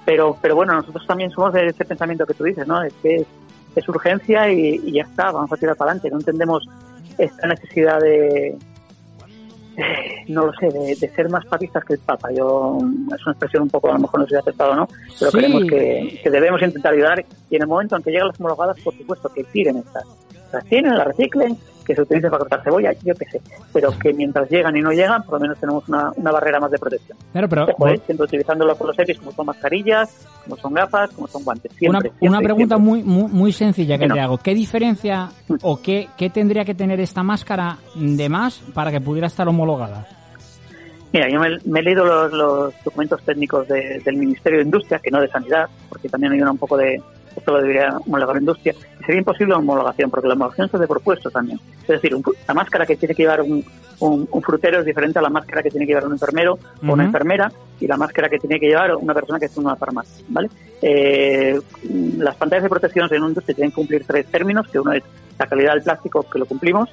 Pero 0.05 0.37
pero 0.41 0.57
bueno, 0.57 0.75
nosotros 0.75 1.07
también 1.07 1.31
somos 1.31 1.53
de 1.53 1.67
ese 1.67 1.85
pensamiento 1.85 2.27
que 2.27 2.35
tú 2.35 2.45
dices, 2.45 2.67
¿no? 2.67 2.83
Es 2.83 2.95
que 3.03 3.17
es, 3.17 3.27
es 3.77 3.89
urgencia 3.89 4.51
y, 4.51 4.81
y 4.85 4.93
ya 4.93 5.03
está, 5.03 5.31
vamos 5.31 5.53
a 5.53 5.57
tirar 5.57 5.77
para 5.77 5.93
adelante. 5.93 6.11
No 6.11 6.19
entendemos 6.19 6.69
esta 7.19 7.47
necesidad 7.47 8.01
de 8.01 8.57
eh, 9.77 10.25
no 10.29 10.47
lo 10.47 10.53
sé, 10.55 10.67
de, 10.69 10.95
de 10.97 11.09
ser 11.15 11.29
más 11.29 11.45
papistas 11.47 11.85
que 11.85 11.95
el 11.95 11.99
Papa. 12.01 12.31
Yo 12.33 12.79
es 13.15 13.23
una 13.27 13.33
expresión 13.33 13.63
un 13.65 13.71
poco, 13.71 13.89
a 13.91 13.95
lo 13.95 14.01
mejor 14.01 14.21
no 14.21 14.27
sé 14.27 14.31
si 14.35 14.37
aceptado 14.37 14.73
o 14.73 14.77
no, 14.77 14.89
pero 15.19 15.31
Sí. 15.31 15.37
creemos 15.39 15.63
que, 15.65 16.21
que 16.23 16.31
debemos 16.31 16.63
intentar 16.63 16.93
ayudar 16.95 17.25
y 17.51 17.57
en 17.57 17.63
el 17.63 17.69
momento 17.69 17.97
en 17.97 18.03
que 18.03 18.11
lleguen 18.11 18.29
las 18.29 18.39
homologadas, 18.41 18.79
por 18.81 18.95
supuesto, 18.97 19.29
que 19.33 19.45
tiren 19.45 19.77
estas. 19.79 20.05
Las 20.53 20.65
tienen, 20.67 20.95
las 20.97 21.07
reciclen, 21.07 21.57
que 21.85 21.95
se 21.95 22.03
utilicen 22.03 22.31
para 22.31 22.41
cortar 22.41 22.63
cebolla, 22.63 22.93
yo 23.03 23.15
qué 23.15 23.25
sé. 23.27 23.41
Pero 23.73 23.91
que 23.99 24.13
mientras 24.13 24.49
llegan 24.51 24.77
y 24.77 24.81
no 24.81 24.93
llegan, 24.93 25.23
por 25.25 25.35
lo 25.35 25.41
menos 25.41 25.59
tenemos 25.59 25.89
una, 25.89 26.13
una 26.17 26.31
barrera 26.31 26.61
más 26.61 26.71
de 26.71 26.79
protección. 26.79 27.19
Claro, 27.33 27.49
pero 27.49 27.67
¿eh? 27.89 28.01
siempre 28.07 28.25
utilizándolo 28.27 28.77
con 28.77 28.87
los 28.89 28.99
EPIs, 28.99 29.19
como 29.19 29.33
son 29.33 29.47
mascarillas, 29.47 30.27
como 30.45 30.57
son 30.59 30.75
gafas, 30.75 31.11
como 31.11 31.27
son 31.27 31.43
guantes. 31.43 31.73
una, 31.81 32.01
Siempre, 32.01 32.13
una 32.29 32.39
pregunta 32.41 32.77
siempre. 32.77 33.03
muy, 33.03 33.03
muy 33.03 33.33
muy 33.33 33.53
sencilla 33.53 33.97
que 33.97 34.03
Bueno. 34.05 34.15
te 34.15 34.21
hago. 34.21 34.39
¿Qué 34.39 34.55
diferencia 34.55 35.31
o 35.63 35.81
qué, 35.81 36.09
qué 36.17 36.31
tendría 36.31 36.65
que 36.65 36.75
tener 36.75 37.01
esta 37.01 37.23
máscara 37.23 37.79
de 37.97 38.29
más 38.29 38.59
para 38.75 38.91
que 38.93 39.01
pudiera 39.01 39.27
estar 39.27 39.49
homologada? 39.49 40.07
Mira, 41.13 41.29
yo 41.31 41.41
me, 41.41 41.49
me 41.67 41.81
he 41.81 41.83
leído 41.83 42.05
los, 42.05 42.33
los 42.33 42.75
documentos 42.85 43.21
técnicos 43.23 43.69
de- 43.69 44.01
del 44.05 44.17
Ministerio 44.17 44.59
de 44.61 44.65
Industria, 44.65 44.99
que 44.99 45.11
no 45.11 45.21
de 45.21 45.29
Sanidad, 45.29 45.67
porque 45.91 46.09
también 46.09 46.33
hay 46.33 46.41
una 46.41 46.53
un 46.53 46.59
poco 46.59 46.77
de 46.77 47.03
esto 47.43 47.53
lo 47.53 47.61
debería 47.61 47.97
homologar 48.07 48.37
Industria, 48.37 48.75
y 49.01 49.05
sería 49.05 49.19
imposible 49.19 49.53
la 49.53 49.59
homologación, 49.59 50.11
porque 50.11 50.29
la 50.29 50.35
homologación 50.35 50.71
se 50.71 50.77
hace 50.77 50.87
por 50.87 51.01
puesto 51.03 51.31
también. 51.31 51.59
Es 51.83 51.89
decir, 51.89 52.15
un- 52.15 52.23
la 52.47 52.55
máscara 52.55 52.87
que 52.87 52.97
tiene 52.97 53.15
que 53.15 53.23
llevar 53.25 53.43
un, 53.43 53.65
un- 53.99 54.29
un 54.31 54.43
frutero 54.43 54.79
es 54.81 54.87
diferente 54.87 55.19
a 55.19 55.23
la 55.23 55.29
máscara 55.29 55.63
que 55.63 55.71
tiene 55.71 55.85
que 55.87 55.91
llevar 55.93 56.07
un 56.07 56.13
enfermero 56.13 56.55
o 56.55 56.93
una 56.93 57.05
enfermera, 57.05 57.53
y 57.81 57.87
la 57.87 57.97
máscara 57.97 58.29
que 58.29 58.39
tiene 58.39 58.61
que 58.61 58.67
llevar 58.69 58.95
una 58.95 59.13
persona 59.13 59.39
que 59.41 59.47
está 59.47 59.61
en 59.61 59.67
una 59.67 59.77
farmacia, 59.77 60.25
¿vale? 60.29 60.49
Eh, 60.81 61.61
las 62.19 62.37
pantallas 62.37 62.63
de 62.63 62.69
protección 62.69 63.09
en 63.11 63.19
una 63.23 63.29
industria 63.31 63.55
tienen 63.57 63.71
que 63.73 63.77
cumplir 63.77 64.05
tres 64.07 64.27
términos, 64.27 64.69
que 64.69 64.79
uno 64.79 64.93
es 64.93 65.03
la 65.39 65.47
calidad 65.47 65.75
del 65.75 65.83
plástico, 65.83 66.25
que 66.31 66.39
lo 66.39 66.47
cumplimos, 66.47 66.89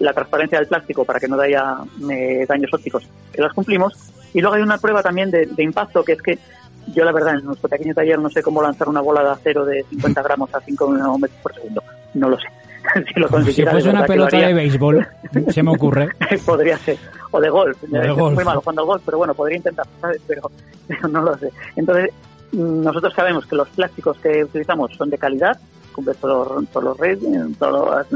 la 0.00 0.12
transparencia 0.12 0.58
del 0.58 0.68
plástico 0.68 1.04
para 1.04 1.18
que 1.20 1.28
no 1.28 1.40
haya 1.40 1.76
eh, 2.10 2.44
daños 2.48 2.72
ópticos, 2.74 3.08
que 3.32 3.40
las 3.40 3.52
cumplimos, 3.54 3.94
y 4.34 4.40
luego 4.40 4.56
hay 4.56 4.62
una 4.62 4.78
prueba 4.78 5.02
también 5.02 5.30
de, 5.30 5.46
de 5.46 5.62
impacto, 5.62 6.02
que 6.04 6.12
es 6.12 6.20
que 6.22 6.38
yo 6.92 7.04
la 7.04 7.12
verdad 7.12 7.36
en 7.36 7.44
nuestro 7.44 7.68
pequeño 7.68 7.94
taller 7.94 8.18
no 8.18 8.30
sé 8.30 8.42
cómo 8.42 8.62
lanzar 8.62 8.88
una 8.88 9.00
bola 9.00 9.22
de 9.22 9.30
acero 9.30 9.64
de 9.64 9.84
50 9.90 10.22
gramos 10.24 10.54
a 10.54 10.60
5 10.60 11.18
metros 11.18 11.40
por 11.42 11.54
segundo, 11.54 11.82
no 12.14 12.28
lo 12.28 12.38
sé. 12.38 12.46
si 13.14 13.18
lo 13.18 13.28
si 13.28 13.64
fuese 13.64 13.88
de 13.88 13.90
una 13.90 14.04
pelota 14.04 14.36
de 14.36 14.52
béisbol, 14.52 15.06
se 15.48 15.62
me 15.62 15.70
ocurre. 15.70 16.08
podría 16.46 16.76
ser 16.78 16.98
o 17.30 17.40
de 17.40 17.48
golf, 17.48 17.80
de 17.80 17.98
Es 17.98 18.14
golf. 18.14 18.34
muy 18.34 18.44
malo 18.44 18.60
jugando 18.60 18.82
al 18.82 18.86
golf 18.86 19.02
pero 19.04 19.18
bueno 19.18 19.34
podría 19.34 19.56
intentar 19.56 19.86
¿sabes? 20.00 20.20
Pero, 20.26 20.50
pero 20.86 21.08
no 21.08 21.22
lo 21.22 21.36
sé 21.38 21.50
entonces 21.76 22.10
nosotros 22.52 23.12
sabemos 23.14 23.46
que 23.46 23.56
los 23.56 23.68
plásticos 23.70 24.18
que 24.18 24.44
utilizamos 24.44 24.92
son 24.96 25.10
de 25.10 25.18
calidad 25.18 25.58
cumplen 25.92 26.16
todos 26.20 26.62
los, 26.62 26.68
todos 26.68 26.84
los 27.60 28.06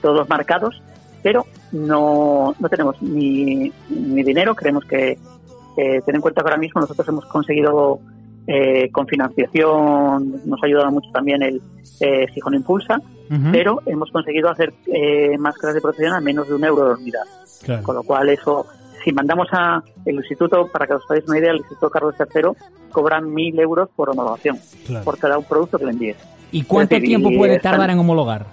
todos 0.00 0.16
los 0.16 0.28
marcados 0.28 0.80
pero 1.22 1.44
no, 1.72 2.54
no 2.58 2.68
tenemos 2.68 3.00
ni, 3.02 3.72
ni 3.90 4.22
dinero 4.22 4.54
creemos 4.54 4.84
que 4.84 5.18
eh, 5.76 6.00
ten 6.04 6.14
en 6.16 6.20
cuenta 6.20 6.42
que 6.42 6.48
ahora 6.48 6.58
mismo 6.58 6.80
nosotros 6.80 7.06
hemos 7.08 7.24
conseguido 7.26 8.00
eh, 8.46 8.90
con 8.92 9.06
financiación 9.06 10.40
nos 10.44 10.62
ha 10.62 10.66
ayudado 10.66 10.90
mucho 10.92 11.10
también 11.12 11.42
el 11.42 11.60
eh, 12.00 12.26
Gijón 12.32 12.54
Impulsa 12.54 13.00
pero 13.50 13.82
hemos 13.86 14.08
conseguido 14.12 14.48
hacer 14.50 14.72
eh, 14.86 15.36
máscaras 15.36 15.74
de 15.74 15.80
protección 15.80 16.12
a 16.14 16.20
menos 16.20 16.46
de 16.46 16.54
un 16.54 16.62
euro 16.64 16.88
de 16.90 16.94
unidad 17.02 17.22
Claro. 17.64 17.82
con 17.82 17.96
lo 17.96 18.02
cual 18.04 18.28
eso, 18.28 18.66
si 19.02 19.10
mandamos 19.12 19.48
a 19.50 19.82
el 20.04 20.14
instituto, 20.16 20.68
para 20.72 20.86
que 20.86 20.92
os 20.94 21.02
hagáis 21.10 21.26
una 21.26 21.38
idea, 21.38 21.50
el 21.50 21.56
Instituto 21.56 21.90
Carlos 21.90 22.14
III 22.20 22.50
cobran 22.92 23.32
mil 23.34 23.58
euros 23.58 23.88
por 23.96 24.10
homologación, 24.10 24.60
Claro. 24.86 25.04
por 25.04 25.18
cada 25.18 25.38
un 25.38 25.44
producto 25.44 25.76
que 25.78 25.86
le 25.86 25.90
envíes. 25.92 26.16
¿Y 26.52 26.62
cuánto 26.62 26.94
decir, 26.94 27.08
tiempo 27.08 27.30
puede 27.36 27.56
están- 27.56 27.72
tardar 27.72 27.90
en 27.90 27.98
homologar? 27.98 28.46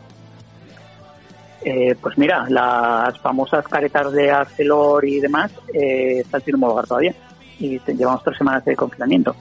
Eh, 1.65 1.95
pues 2.01 2.17
mira, 2.17 2.45
las 2.49 3.17
famosas 3.19 3.65
caretas 3.67 4.11
de 4.11 4.29
Arcelor 4.31 5.05
y 5.05 5.19
demás 5.21 5.51
eh, 5.73 6.19
están 6.19 6.41
sin 6.41 6.55
homologar 6.55 6.85
todavía 6.85 7.13
y 7.59 7.79
llevamos 7.93 8.23
tres 8.23 8.37
semanas 8.37 8.65
de 8.65 8.75
confinamiento. 8.75 9.35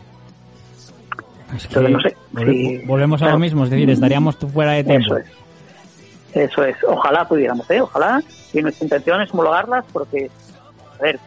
Es 1.56 1.66
que 1.66 1.80
Entonces, 1.80 1.92
no 1.92 2.00
sé, 2.00 2.16
volve- 2.32 2.52
si- 2.80 2.86
volvemos 2.86 3.22
a 3.22 3.30
lo 3.30 3.38
mismo, 3.38 3.64
es 3.64 3.70
decir, 3.70 3.90
estaríamos 3.90 4.38
tú 4.38 4.48
fuera 4.48 4.72
de 4.72 4.84
tiempo. 4.84 5.16
Eso 5.16 5.18
es. 5.18 5.30
Eso 6.50 6.64
es. 6.64 6.76
Ojalá 6.86 7.26
pudiéramos, 7.28 7.68
¿eh? 7.70 7.80
Ojalá. 7.82 8.22
Y 8.54 8.62
nuestra 8.62 8.84
intención 8.86 9.20
es 9.20 9.30
homologarlas 9.34 9.84
porque, 9.92 10.30
a 10.98 11.02
ver, 11.02 11.18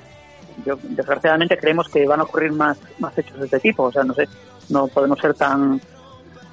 yo, 0.65 0.77
desgraciadamente 0.81 1.57
creemos 1.57 1.87
que 1.89 2.07
van 2.07 2.21
a 2.21 2.23
ocurrir 2.23 2.51
más, 2.53 2.79
más 2.99 3.15
hechos 3.17 3.37
de 3.37 3.45
este 3.45 3.59
tipo. 3.59 3.83
O 3.83 3.91
sea, 3.91 4.03
no 4.03 4.13
sé, 4.15 4.27
no 4.69 4.87
podemos 4.87 5.19
ser 5.19 5.33
tan 5.35 5.79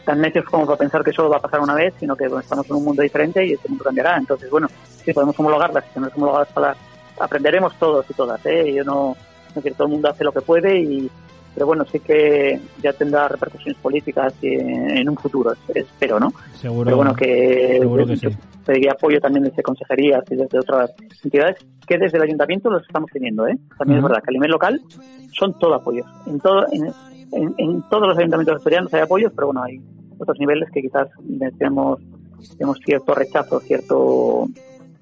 tan 0.04 0.20
necios 0.20 0.44
como 0.44 0.66
para 0.66 0.78
pensar 0.78 1.02
que 1.04 1.12
solo 1.12 1.30
va 1.30 1.36
a 1.36 1.42
pasar 1.42 1.60
una 1.60 1.74
vez, 1.74 1.94
sino 1.98 2.16
que 2.16 2.26
bueno, 2.26 2.40
estamos 2.40 2.68
en 2.68 2.76
un 2.76 2.84
mundo 2.84 3.02
diferente 3.02 3.44
y 3.46 3.52
este 3.52 3.68
mundo 3.68 3.84
cambiará. 3.84 4.16
Entonces, 4.16 4.50
bueno, 4.50 4.68
si 5.04 5.12
podemos 5.12 5.38
homologarlas, 5.38 5.84
si 5.84 5.94
tenemos 5.94 6.16
homologadas 6.16 6.48
para 6.48 6.76
aprenderemos 7.20 7.74
todos 7.78 8.04
y 8.08 8.14
todas, 8.14 8.44
¿eh? 8.46 8.72
Yo 8.72 8.84
no, 8.84 9.16
no 9.54 9.62
quiero 9.62 9.76
todo 9.76 9.86
el 9.86 9.92
mundo 9.92 10.08
hace 10.08 10.24
lo 10.24 10.32
que 10.32 10.40
puede 10.40 10.80
y 10.80 11.10
pero 11.54 11.66
bueno, 11.66 11.84
sí 11.84 12.00
que 12.00 12.58
ya 12.82 12.92
tendrá 12.92 13.28
repercusiones 13.28 13.78
políticas 13.80 14.32
y 14.40 14.54
en, 14.54 14.96
en 14.96 15.08
un 15.08 15.16
futuro, 15.16 15.52
espero, 15.74 16.18
¿no? 16.18 16.32
Seguro, 16.54 16.84
Pero 16.84 16.96
bueno, 16.96 17.14
que, 17.14 17.76
seguro 17.78 18.06
que 18.06 18.16
sí. 18.16 18.28
pediría 18.64 18.92
apoyo 18.92 19.20
también 19.20 19.44
desde 19.44 19.62
consejerías 19.62 20.24
y 20.30 20.36
desde 20.36 20.58
otras 20.58 20.92
entidades, 21.22 21.58
que 21.86 21.98
desde 21.98 22.16
el 22.16 22.24
ayuntamiento 22.24 22.70
los 22.70 22.82
estamos 22.82 23.10
teniendo. 23.12 23.46
¿eh? 23.46 23.58
También 23.76 23.98
es 23.98 24.04
verdad 24.04 24.22
que 24.22 24.30
a 24.30 24.32
nivel 24.32 24.50
local 24.50 24.80
son 25.32 25.58
todo 25.58 25.74
apoyos. 25.74 26.06
En, 26.26 26.40
todo, 26.40 26.64
en, 26.72 26.90
en, 27.32 27.54
en 27.58 27.82
todos 27.90 28.08
los 28.08 28.18
ayuntamientos 28.18 28.56
asturianos 28.56 28.92
hay 28.94 29.00
apoyos, 29.02 29.32
pero 29.34 29.48
bueno, 29.48 29.62
hay 29.62 29.80
otros 30.18 30.38
niveles 30.38 30.70
que 30.70 30.82
quizás 30.82 31.08
tenemos, 31.58 32.00
tenemos 32.56 32.78
cierto 32.84 33.14
rechazo, 33.14 33.60
cierto 33.60 34.46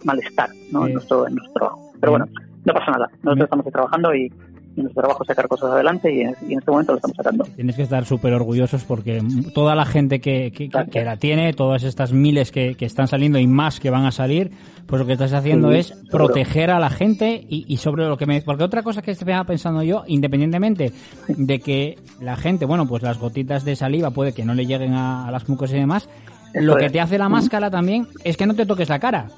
malestar 0.04 0.50
¿no? 0.72 0.80
Sí. 0.82 0.86
en, 0.88 0.94
nuestro, 0.94 1.26
en 1.26 1.34
nuestro 1.34 1.54
trabajo. 1.54 1.92
Pero 2.00 2.12
bueno, 2.12 2.26
no 2.64 2.72
pasa 2.72 2.90
nada. 2.92 3.06
Nosotros 3.22 3.36
Me- 3.36 3.44
estamos 3.44 3.66
ahí 3.66 3.72
trabajando 3.72 4.14
y 4.14 4.32
nuestro 4.80 5.02
trabajo 5.02 5.22
es 5.22 5.26
sacar 5.28 5.48
cosas 5.48 5.70
adelante 5.72 6.12
y 6.14 6.20
en, 6.22 6.34
y 6.48 6.52
en 6.54 6.58
este 6.58 6.70
momento 6.70 6.92
lo 6.92 6.96
estamos 6.98 7.16
sacando. 7.16 7.44
Tienes 7.56 7.76
que 7.76 7.82
estar 7.82 8.04
súper 8.04 8.32
orgullosos 8.34 8.84
porque 8.84 9.22
toda 9.54 9.74
la 9.74 9.84
gente 9.86 10.20
que, 10.20 10.50
que, 10.52 10.68
que- 10.68 11.04
la 11.04 11.16
tiene, 11.16 11.52
todas 11.52 11.82
estas 11.82 12.12
miles 12.12 12.50
que, 12.52 12.74
que 12.74 12.84
están 12.86 13.08
saliendo 13.08 13.38
y 13.38 13.46
más 13.46 13.80
que 13.80 13.90
van 13.90 14.04
a 14.06 14.10
salir, 14.10 14.50
pues 14.86 15.00
lo 15.00 15.06
que 15.06 15.12
estás 15.14 15.32
haciendo 15.32 15.70
Sí, 15.72 15.78
es 15.78 15.86
seguro. 15.88 16.08
proteger 16.26 16.70
a 16.70 16.78
la 16.78 16.90
gente 16.90 17.44
y, 17.48 17.64
y 17.68 17.76
sobre 17.78 18.06
lo 18.06 18.16
que 18.16 18.26
me... 18.26 18.40
Porque 18.42 18.64
otra 18.64 18.82
cosa 18.82 19.02
que 19.02 19.10
estaba 19.12 19.44
pensando 19.44 19.82
yo, 19.82 20.04
independientemente 20.06 20.92
de 21.28 21.58
que 21.60 21.98
la 22.20 22.36
gente, 22.36 22.64
bueno, 22.66 22.86
pues 22.86 23.02
las 23.02 23.18
gotitas 23.18 23.64
de 23.64 23.76
saliva 23.76 24.10
puede 24.10 24.32
que 24.32 24.44
no 24.44 24.54
le 24.54 24.66
lleguen 24.66 24.94
a, 24.94 25.26
a 25.28 25.30
las 25.30 25.48
mucosas 25.48 25.76
y 25.76 25.80
demás, 25.80 26.08
Eso 26.52 26.64
lo 26.64 26.76
que 26.76 26.90
te 26.90 27.00
hace 27.00 27.18
la 27.18 27.28
máscara 27.28 27.70
también 27.70 28.06
es 28.24 28.36
que 28.36 28.46
no 28.46 28.54
te 28.54 28.66
toques 28.66 28.88
la 28.88 28.98
cara. 28.98 29.28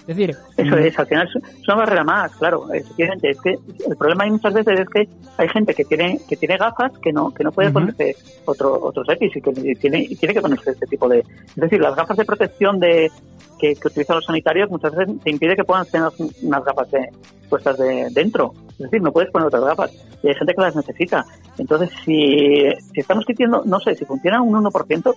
Es 0.00 0.16
decir, 0.16 0.36
Eso 0.56 0.76
mm, 0.76 0.78
es, 0.78 0.98
al 0.98 1.06
final 1.06 1.28
es 1.28 1.68
una 1.68 1.76
barrera 1.76 2.04
más, 2.04 2.34
claro. 2.36 2.72
Efectivamente, 2.72 3.30
es 3.30 3.40
que 3.40 3.50
el 3.88 3.96
problema 3.96 4.24
hay 4.24 4.30
muchas 4.30 4.54
veces 4.54 4.80
es 4.80 4.88
que 4.88 5.08
hay 5.36 5.48
gente 5.48 5.74
que 5.74 5.84
tiene 5.84 6.18
que 6.28 6.36
tiene 6.36 6.56
gafas 6.56 6.92
que 6.98 7.12
no 7.12 7.30
que 7.32 7.44
no 7.44 7.52
puede 7.52 7.68
Ujú. 7.68 7.80
ponerse 7.80 8.16
otro, 8.44 8.78
otros 8.82 9.08
EPIs 9.08 9.36
y 9.36 9.40
que 9.40 9.52
tiene, 9.76 10.00
y 10.00 10.16
tiene 10.16 10.34
que 10.34 10.40
ponerse 10.40 10.70
este 10.70 10.86
tipo 10.86 11.08
de... 11.08 11.20
Es 11.20 11.56
decir, 11.56 11.80
las 11.80 11.94
gafas 11.94 12.16
de 12.16 12.24
protección 12.24 12.80
de 12.80 13.10
que, 13.58 13.74
que 13.74 13.88
utilizan 13.88 14.16
los 14.16 14.24
sanitarios 14.24 14.70
muchas 14.70 14.94
veces 14.94 15.14
te 15.22 15.30
impide 15.30 15.54
que 15.54 15.64
puedan 15.64 15.86
tener 15.86 16.08
unas 16.42 16.64
gafas 16.64 16.90
de, 16.90 17.10
puestas 17.50 17.76
de 17.76 18.08
dentro. 18.12 18.54
Es 18.70 18.78
decir, 18.78 19.02
no 19.02 19.12
puedes 19.12 19.30
poner 19.30 19.48
otras 19.48 19.64
gafas 19.64 19.92
y 20.22 20.28
hay 20.28 20.34
gente 20.34 20.54
que 20.54 20.62
las 20.62 20.74
necesita. 20.74 21.26
Entonces, 21.58 21.90
si, 22.04 22.70
si 22.94 23.00
estamos 23.00 23.26
diciendo, 23.26 23.62
no 23.66 23.78
sé, 23.80 23.94
si 23.94 24.06
funciona 24.06 24.40
un 24.40 24.54
1%, 24.64 25.02
pues 25.02 25.16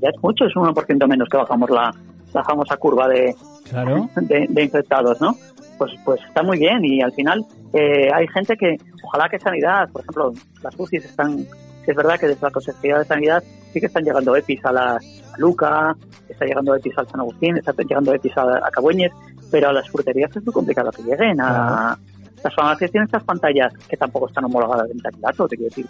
ya 0.00 0.08
es 0.08 0.22
mucho, 0.22 0.46
es 0.46 0.56
un 0.56 0.64
1% 0.64 1.06
menos 1.06 1.28
que 1.28 1.36
bajamos 1.36 1.68
la, 1.68 1.94
la 2.32 2.44
famosa 2.44 2.76
curva 2.76 3.08
de, 3.08 3.34
claro. 3.68 4.08
de, 4.16 4.46
de 4.48 4.62
infectados, 4.62 5.20
¿no? 5.20 5.36
Pues, 5.78 5.92
pues 6.04 6.20
está 6.26 6.42
muy 6.42 6.58
bien 6.58 6.84
y 6.84 7.02
al 7.02 7.12
final 7.12 7.44
eh, 7.72 8.08
hay 8.12 8.26
gente 8.28 8.56
que, 8.56 8.76
ojalá 9.04 9.28
que 9.28 9.38
sanidad, 9.38 9.88
por 9.90 10.02
ejemplo, 10.02 10.32
las 10.62 10.78
UCIs 10.78 11.04
están, 11.04 11.46
es 11.86 11.96
verdad 11.96 12.18
que 12.18 12.28
desde 12.28 12.42
la 12.42 12.50
Consejería 12.50 12.98
de 12.98 13.04
Sanidad 13.04 13.42
sí 13.72 13.80
que 13.80 13.86
están 13.86 14.04
llegando 14.04 14.36
EPIs 14.36 14.64
a 14.64 14.72
la 14.72 14.98
a 15.32 15.38
Luca, 15.38 15.96
está 16.28 16.44
llegando 16.44 16.74
EPIs 16.74 16.98
al 16.98 17.08
San 17.08 17.20
Agustín, 17.20 17.56
está 17.56 17.72
llegando 17.72 18.14
EPIs 18.14 18.36
a, 18.36 18.66
a 18.66 18.70
Cabueñes, 18.70 19.12
pero 19.50 19.70
a 19.70 19.72
las 19.72 19.88
fruterías 19.88 20.30
es 20.36 20.44
muy 20.44 20.52
complicado 20.52 20.90
que 20.90 21.02
lleguen. 21.02 21.40
A, 21.40 21.96
Las 22.44 22.54
farmacias 22.54 22.90
tienen 22.90 23.06
estas 23.06 23.24
pantallas 23.24 23.72
que 23.88 23.96
tampoco 23.96 24.28
están 24.28 24.44
homologadas 24.44 24.88
de 24.88 24.94
metacrilato, 24.94 25.48
te 25.48 25.56
quiero 25.56 25.68
decir. 25.70 25.86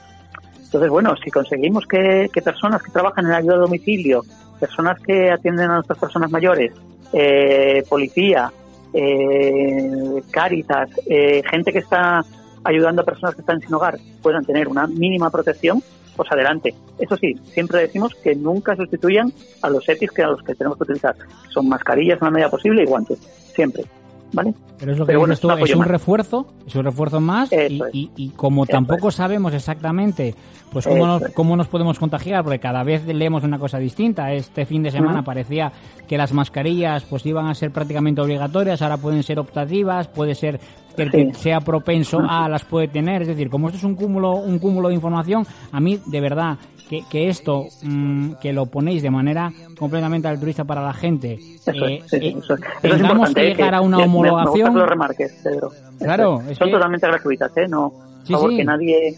Entonces, 0.72 0.90
bueno, 0.90 1.14
si 1.22 1.30
conseguimos 1.30 1.86
que, 1.86 2.30
personas 2.42 2.82
que 2.82 2.90
trabajan 2.90 3.26
en 3.26 3.32
ayuda 3.32 3.56
a 3.56 3.58
domicilio, 3.58 4.24
personas 4.58 4.98
que 5.02 5.30
atienden 5.30 5.70
a 5.70 5.74
nuestras 5.74 5.98
personas 5.98 6.30
mayores, 6.30 6.72
eh, 7.12 7.84
policía, 7.90 8.50
eh, 8.94 10.22
Cáritas, 10.30 10.88
eh, 11.06 11.42
gente 11.50 11.72
que 11.72 11.80
está 11.80 12.24
ayudando 12.64 13.02
a 13.02 13.04
personas 13.04 13.34
que 13.34 13.42
están 13.42 13.60
sin 13.60 13.74
hogar, 13.74 13.98
puedan 14.22 14.46
tener 14.46 14.66
una 14.66 14.86
mínima 14.86 15.28
protección, 15.28 15.82
pues 16.16 16.32
adelante. 16.32 16.74
Eso 16.98 17.18
sí, 17.18 17.38
siempre 17.52 17.80
decimos 17.80 18.14
que 18.14 18.34
nunca 18.34 18.74
sustituyan 18.74 19.30
a 19.60 19.68
los 19.68 19.86
EPIs 19.86 20.10
que 20.12 20.22
a 20.22 20.28
los 20.28 20.42
que 20.42 20.54
tenemos 20.54 20.78
que 20.78 20.84
utilizar. 20.84 21.14
Son 21.50 21.68
mascarillas 21.68 22.18
en 22.22 22.24
la 22.24 22.30
medida 22.30 22.48
posible 22.48 22.82
y 22.82 22.86
guantes, 22.86 23.18
siempre. 23.54 23.84
¿Vale? 24.32 24.54
Pero 24.78 24.92
es 24.92 24.98
lo 24.98 25.04
que 25.04 25.08
Pero 25.08 25.18
bueno, 25.20 25.32
dices 25.32 25.40
tú, 25.42 25.48
es 25.48 25.52
un 25.54 25.58
es 25.58 25.62
apoyo 25.62 25.74
un 25.74 25.78
más. 25.80 25.88
refuerzo, 25.88 26.46
es 26.66 26.74
un 26.74 26.84
refuerzo 26.84 27.20
más 27.20 27.52
y, 27.52 27.80
y- 27.92 28.10
y 28.16 28.28
como 28.30 28.64
Eso 28.64 28.72
tampoco 28.72 29.08
es. 29.10 29.14
sabemos 29.14 29.52
exactamente 29.54 30.34
pues 30.72 30.86
cómo 30.86 31.06
nos, 31.06 31.22
cómo 31.34 31.54
nos 31.54 31.68
podemos 31.68 31.98
contagiar, 31.98 32.42
porque 32.42 32.58
cada 32.58 32.82
vez 32.82 33.06
leemos 33.06 33.44
una 33.44 33.58
cosa 33.58 33.78
distinta. 33.78 34.32
Este 34.32 34.64
fin 34.64 34.82
de 34.82 34.90
semana 34.90 35.22
parecía 35.22 35.70
que 36.08 36.16
las 36.16 36.32
mascarillas 36.32 37.04
pues 37.04 37.26
iban 37.26 37.46
a 37.46 37.54
ser 37.54 37.70
prácticamente 37.72 38.22
obligatorias, 38.22 38.80
ahora 38.80 38.96
pueden 38.96 39.22
ser 39.22 39.38
optativas, 39.38 40.08
puede 40.08 40.34
ser 40.34 40.58
que 40.96 41.02
el 41.02 41.10
que 41.10 41.34
sea 41.34 41.60
propenso 41.60 42.20
a 42.26 42.48
las 42.48 42.64
puede 42.64 42.88
tener. 42.88 43.20
Es 43.22 43.28
decir, 43.28 43.50
como 43.50 43.66
esto 43.68 43.76
es 43.78 43.84
un 43.84 43.94
cúmulo, 43.96 44.32
un 44.36 44.58
cúmulo 44.58 44.88
de 44.88 44.94
información, 44.94 45.46
a 45.72 45.78
mí 45.78 45.98
de 46.06 46.20
verdad 46.22 46.56
que, 46.92 47.04
que 47.08 47.28
esto 47.28 47.68
mm, 47.82 48.32
que 48.34 48.52
lo 48.52 48.66
ponéis 48.66 49.02
de 49.02 49.10
manera 49.10 49.50
completamente 49.78 50.28
altruista 50.28 50.64
para 50.64 50.82
la 50.82 50.92
gente, 50.92 51.34
Eso 51.34 51.70
eh, 51.86 52.02
es, 52.04 52.12
eh, 52.12 52.34
eso 52.36 52.54
es. 52.54 52.60
Eso 52.60 52.60
es 52.82 53.00
tengamos 53.00 53.32
que 53.34 53.40
¿eh? 53.40 53.48
llegar 53.54 53.74
a 53.74 53.80
una 53.80 53.96
me- 53.96 54.02
Me, 54.02 54.08
homologación. 54.10 54.72
que 54.74 54.78
lo 54.78 54.84
remarques, 54.86 55.32
Pedro. 55.42 55.70
Claro, 55.98 56.42
Son 56.54 56.66
que- 56.68 56.72
totalmente 56.74 57.06
gratuitas, 57.06 57.56
¿eh? 57.56 57.66
No, 57.66 57.90
por 57.90 58.26
Sí, 58.26 58.32
favor, 58.34 58.50
sí. 58.50 58.56
que 58.58 58.64
nadie... 58.64 59.14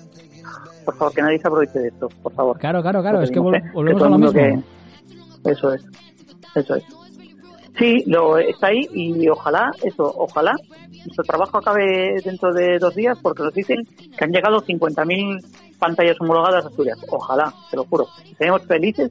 Por 0.85 0.97
favor, 0.97 1.15
que 1.15 1.23
nadie 1.23 1.39
se 1.41 1.49
aproveche 1.49 1.79
de 1.81 1.89
esto, 1.89 2.09
por 2.23 2.33
favor. 2.35 2.59
Claro, 2.59 2.81
claro, 2.83 3.01
claro, 3.03 3.23
es 3.23 3.31
que 3.33 3.39
volvemos 3.41 3.73
todo 3.99 4.05
a 4.07 4.11
lo 4.11 4.19
mismo. 4.19 4.33
que- 4.33 5.51
Eso 5.51 5.73
es, 5.75 5.85
eso 6.55 6.75
es. 6.77 6.85
Sí, 7.79 8.05
lo 8.07 8.39
está 8.39 8.69
ahí 8.69 8.87
y 8.93 9.29
ojalá, 9.29 9.73
eso, 9.83 10.15
ojalá 10.17 10.55
nuestro 11.07 11.25
trabajo 11.25 11.59
acabe 11.59 12.21
dentro 12.25 12.53
de 12.53 12.79
dos 12.79 12.95
días 12.95 13.19
porque 13.21 13.43
nos 13.43 13.53
dicen 13.53 13.79
que 14.17 14.25
han 14.25 14.31
llegado 14.31 14.61
50.000 14.63 15.41
pantallas 15.85 16.21
homologadas 16.21 16.65
a 16.65 16.69
Asturias. 16.69 16.99
Ojalá, 17.11 17.53
te 17.71 17.77
lo 17.77 17.85
juro. 17.85 18.07
Estaremos 18.25 18.63
felices 18.63 19.11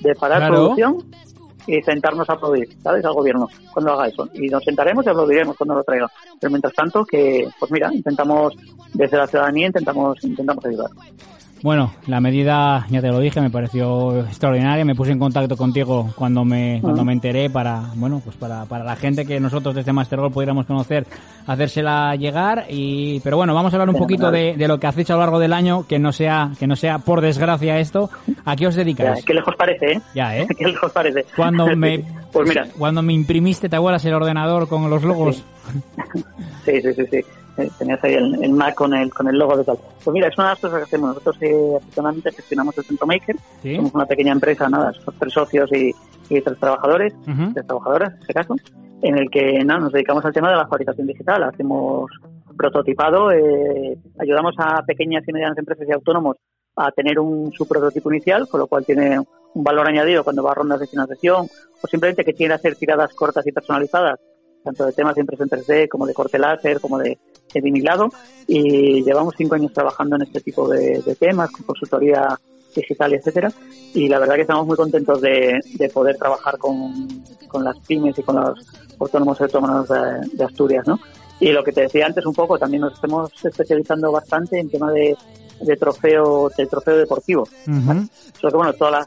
de 0.00 0.14
parar 0.14 0.38
Claro. 0.38 0.54
producción 0.54 1.04
y 1.66 1.80
sentarnos 1.82 2.28
a 2.28 2.34
aplaudir, 2.34 2.68
¿sabes? 2.82 3.04
Al 3.04 3.14
gobierno 3.14 3.48
cuando 3.72 3.92
haga 3.92 4.08
eso. 4.08 4.28
Y 4.34 4.48
nos 4.48 4.62
sentaremos 4.64 5.04
y 5.06 5.08
aplaudiremos 5.08 5.56
cuando 5.56 5.74
lo 5.74 5.82
traiga. 5.82 6.08
Pero 6.40 6.50
mientras 6.50 6.74
tanto, 6.74 7.04
que, 7.04 7.48
pues 7.58 7.70
mira, 7.72 7.92
intentamos, 7.92 8.54
desde 8.92 9.16
la 9.16 9.26
ciudadanía, 9.26 9.66
intentamos, 9.68 10.22
intentamos 10.22 10.64
ayudar. 10.66 10.90
Bueno, 11.64 11.94
la 12.08 12.20
medida, 12.20 12.84
ya 12.90 13.00
te 13.00 13.08
lo 13.08 13.20
dije, 13.20 13.40
me 13.40 13.48
pareció 13.48 14.18
extraordinaria. 14.26 14.84
Me 14.84 14.94
puse 14.94 15.12
en 15.12 15.18
contacto 15.18 15.56
contigo 15.56 16.12
cuando 16.14 16.44
me 16.44 16.78
cuando 16.82 17.06
me 17.06 17.14
enteré 17.14 17.48
para, 17.48 17.84
bueno, 17.94 18.20
pues 18.22 18.36
para, 18.36 18.66
para 18.66 18.84
la 18.84 18.96
gente 18.96 19.24
que 19.24 19.40
nosotros 19.40 19.74
desde 19.74 19.90
Master 19.90 20.18
Goal 20.20 20.30
pudiéramos 20.30 20.66
conocer, 20.66 21.06
hacérsela 21.46 22.16
llegar. 22.16 22.66
Y, 22.68 23.20
pero 23.20 23.38
bueno, 23.38 23.54
vamos 23.54 23.72
a 23.72 23.76
hablar 23.76 23.88
un 23.88 23.96
poquito 23.98 24.30
de, 24.30 24.56
de 24.58 24.68
lo 24.68 24.78
que 24.78 24.88
hacéis 24.88 25.08
a 25.08 25.14
lo 25.14 25.20
largo 25.20 25.38
del 25.38 25.54
año, 25.54 25.86
que 25.88 25.98
no 25.98 26.12
sea, 26.12 26.50
que 26.58 26.66
no 26.66 26.76
sea 26.76 26.98
por 26.98 27.22
desgracia 27.22 27.78
esto. 27.78 28.10
¿A 28.44 28.56
qué 28.56 28.66
os 28.66 28.74
Ya, 28.74 28.80
dedicáis? 28.84 29.24
qué 29.24 29.32
lejos 29.32 29.54
parece, 29.56 29.92
¿eh? 29.92 30.00
Ya, 30.14 30.36
¿eh? 30.36 30.46
Qué 30.58 30.66
lejos 30.66 30.92
parece. 30.92 31.24
Cuando 31.34 31.74
me, 31.74 32.04
Pues 32.30 32.46
mira, 32.46 32.66
cuando 32.76 33.00
me 33.00 33.14
imprimiste, 33.14 33.70
¿te 33.70 33.76
acuerdas 33.76 34.04
el 34.04 34.12
ordenador 34.12 34.68
con 34.68 34.90
los 34.90 35.02
logos? 35.02 35.42
Sí, 36.66 36.72
sí, 36.82 36.92
sí, 36.92 37.02
sí. 37.10 37.20
Eh, 37.56 37.70
Tenías 37.78 38.02
ahí 38.02 38.14
el, 38.14 38.42
el 38.42 38.52
Mac 38.52 38.74
con 38.74 38.94
el, 38.94 39.12
con 39.12 39.28
el 39.28 39.38
logo 39.38 39.56
de 39.56 39.64
tal. 39.64 39.78
Pues 40.02 40.12
mira, 40.12 40.28
es 40.28 40.36
una 40.36 40.48
de 40.48 40.52
las 40.52 40.60
cosas 40.60 40.78
que 40.78 40.84
hacemos. 40.84 41.08
Nosotros 41.08 41.36
eh, 41.40 41.74
afortunadamente 41.76 42.32
gestionamos 42.32 42.76
el 42.78 42.84
Centro 42.84 43.06
Maker. 43.06 43.36
Sí. 43.62 43.76
Somos 43.76 43.94
una 43.94 44.06
pequeña 44.06 44.32
empresa, 44.32 44.68
nada, 44.68 44.92
somos 44.92 45.14
tres 45.18 45.32
socios 45.32 45.72
y, 45.72 45.94
y 46.30 46.40
tres 46.40 46.58
trabajadores, 46.58 47.14
tres 47.24 47.66
trabajadoras 47.66 48.12
en 48.14 48.20
este 48.20 48.34
caso, 48.34 48.56
en 49.02 49.18
el 49.18 49.30
que 49.30 49.64
nada, 49.64 49.80
nos 49.80 49.92
dedicamos 49.92 50.24
al 50.24 50.32
tema 50.32 50.50
de 50.50 50.56
la 50.56 50.66
fabricación 50.66 51.06
digital. 51.06 51.42
Hacemos 51.44 52.10
prototipado, 52.56 53.30
eh, 53.32 53.98
ayudamos 54.18 54.54
a 54.58 54.82
pequeñas 54.84 55.24
y 55.26 55.32
medianas 55.32 55.58
empresas 55.58 55.86
y 55.88 55.92
autónomos 55.92 56.36
a 56.76 56.90
tener 56.90 57.18
un, 57.18 57.52
su 57.52 57.66
prototipo 57.66 58.10
inicial, 58.10 58.48
con 58.48 58.60
lo 58.60 58.66
cual 58.66 58.84
tiene 58.84 59.18
un 59.18 59.64
valor 59.64 59.88
añadido 59.88 60.24
cuando 60.24 60.42
va 60.42 60.52
a 60.52 60.54
rondas 60.54 60.80
de 60.80 60.86
financiación 60.86 61.46
o 61.82 61.86
simplemente 61.86 62.24
que 62.24 62.34
quiere 62.34 62.54
hacer 62.54 62.74
tiradas 62.74 63.14
cortas 63.14 63.46
y 63.46 63.52
personalizadas, 63.52 64.18
tanto 64.64 64.84
de 64.84 64.92
temas 64.92 65.14
de 65.14 65.20
impresión 65.20 65.48
3D 65.48 65.88
como 65.88 66.06
de 66.06 66.14
corte 66.14 66.38
láser, 66.38 66.80
como 66.80 66.98
de, 66.98 67.18
de 67.54 67.60
vinilado. 67.60 68.10
Y 68.46 69.02
llevamos 69.02 69.34
cinco 69.36 69.54
años 69.54 69.72
trabajando 69.72 70.16
en 70.16 70.22
este 70.22 70.40
tipo 70.40 70.68
de, 70.68 71.00
de 71.00 71.14
temas, 71.14 71.50
con 71.50 71.64
consultoría 71.64 72.38
digital 72.74 73.14
etcétera. 73.14 73.52
Y 73.94 74.08
la 74.08 74.18
verdad 74.18 74.34
que 74.34 74.40
estamos 74.42 74.66
muy 74.66 74.76
contentos 74.76 75.20
de, 75.20 75.60
de 75.74 75.88
poder 75.88 76.16
trabajar 76.16 76.58
con, 76.58 77.22
con 77.48 77.62
las 77.64 77.78
pymes 77.80 78.18
y 78.18 78.22
con 78.22 78.36
los 78.36 78.66
autónomos 78.98 79.38
y 79.38 79.44
autónomas 79.44 79.88
de, 79.88 80.36
de 80.36 80.44
Asturias, 80.44 80.86
¿no? 80.86 80.98
Y 81.40 81.52
lo 81.52 81.62
que 81.64 81.72
te 81.72 81.82
decía 81.82 82.06
antes 82.06 82.26
un 82.26 82.34
poco, 82.34 82.58
también 82.58 82.82
nos 82.82 82.94
estamos 82.94 83.30
especializando 83.44 84.10
bastante 84.12 84.58
en 84.58 84.70
tema 84.70 84.90
de, 84.92 85.16
de 85.60 85.76
trofeo, 85.76 86.50
del 86.56 86.68
trofeo 86.68 86.96
deportivo. 86.96 87.42
Ujú. 87.66 88.08
Solo 88.40 88.50
que 88.50 88.56
bueno, 88.56 88.72
todas 88.72 88.92
las, 88.92 89.06